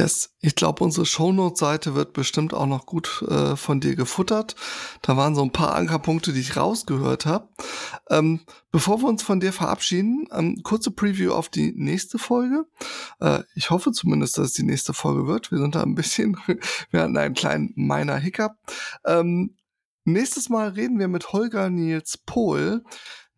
[0.00, 0.34] Yes.
[0.40, 4.56] Ich glaube, unsere Shownote-Seite wird bestimmt auch noch gut äh, von dir gefuttert.
[5.02, 7.48] Da waren so ein paar Ankerpunkte, die ich rausgehört habe.
[8.10, 8.40] Ähm,
[8.70, 12.64] bevor wir uns von dir verabschieden, ähm, kurze Preview auf die nächste Folge.
[13.20, 15.50] Äh, ich hoffe zumindest, dass es die nächste Folge wird.
[15.50, 16.36] Wir sind da ein bisschen,
[16.90, 18.56] wir hatten einen kleinen minor Hiccup.
[19.04, 19.56] Ähm,
[20.04, 22.82] nächstes Mal reden wir mit Holger Nils Pohl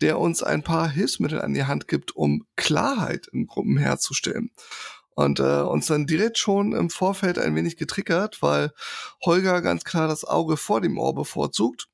[0.00, 4.50] der uns ein paar Hilfsmittel an die Hand gibt, um Klarheit in Gruppen herzustellen
[5.14, 8.72] und äh, uns dann direkt schon im Vorfeld ein wenig getriggert, weil
[9.24, 11.88] Holger ganz klar das Auge vor dem Ohr bevorzugt.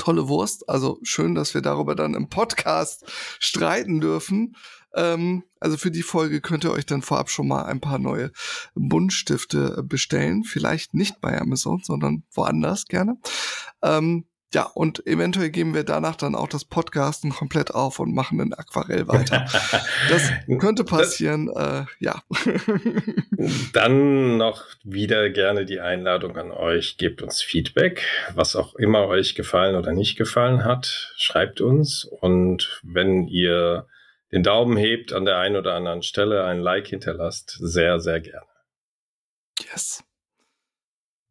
[0.00, 3.04] Tolle Wurst, also schön, dass wir darüber dann im Podcast
[3.38, 4.56] streiten dürfen.
[4.94, 8.32] Ähm, also für die Folge könnt ihr euch dann vorab schon mal ein paar neue
[8.74, 10.42] Buntstifte bestellen.
[10.42, 13.18] Vielleicht nicht bei Amazon, sondern woanders gerne.
[13.82, 18.40] Ähm, ja, und eventuell geben wir danach dann auch das Podcasten komplett auf und machen
[18.40, 19.46] ein Aquarell weiter.
[20.08, 22.22] Das könnte passieren, das, äh, ja.
[23.72, 26.96] dann noch wieder gerne die Einladung an euch.
[26.96, 31.12] Gebt uns Feedback, was auch immer euch gefallen oder nicht gefallen hat.
[31.16, 33.86] Schreibt uns und wenn ihr
[34.32, 38.46] den Daumen hebt an der einen oder anderen Stelle, ein Like hinterlasst, sehr, sehr gerne.
[39.60, 40.02] Yes.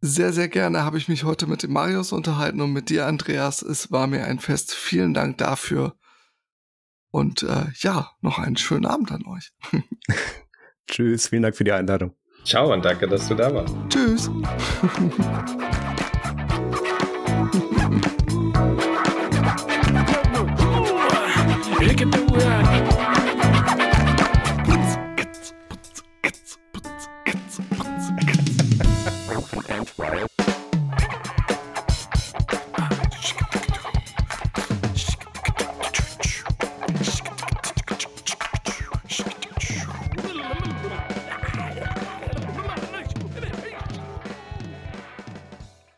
[0.02, 3.62] Sehr, sehr gerne habe ich mich heute mit dem Marius unterhalten und mit dir, Andreas.
[3.62, 4.74] Es war mir ein Fest.
[4.74, 5.96] Vielen Dank dafür.
[7.12, 9.52] Und äh, ja, noch einen schönen Abend an euch.
[10.88, 12.16] Tschüss, vielen Dank für die Einladung.
[12.46, 13.76] Ciao und danke, dass du da warst.
[13.90, 14.30] Tschüss.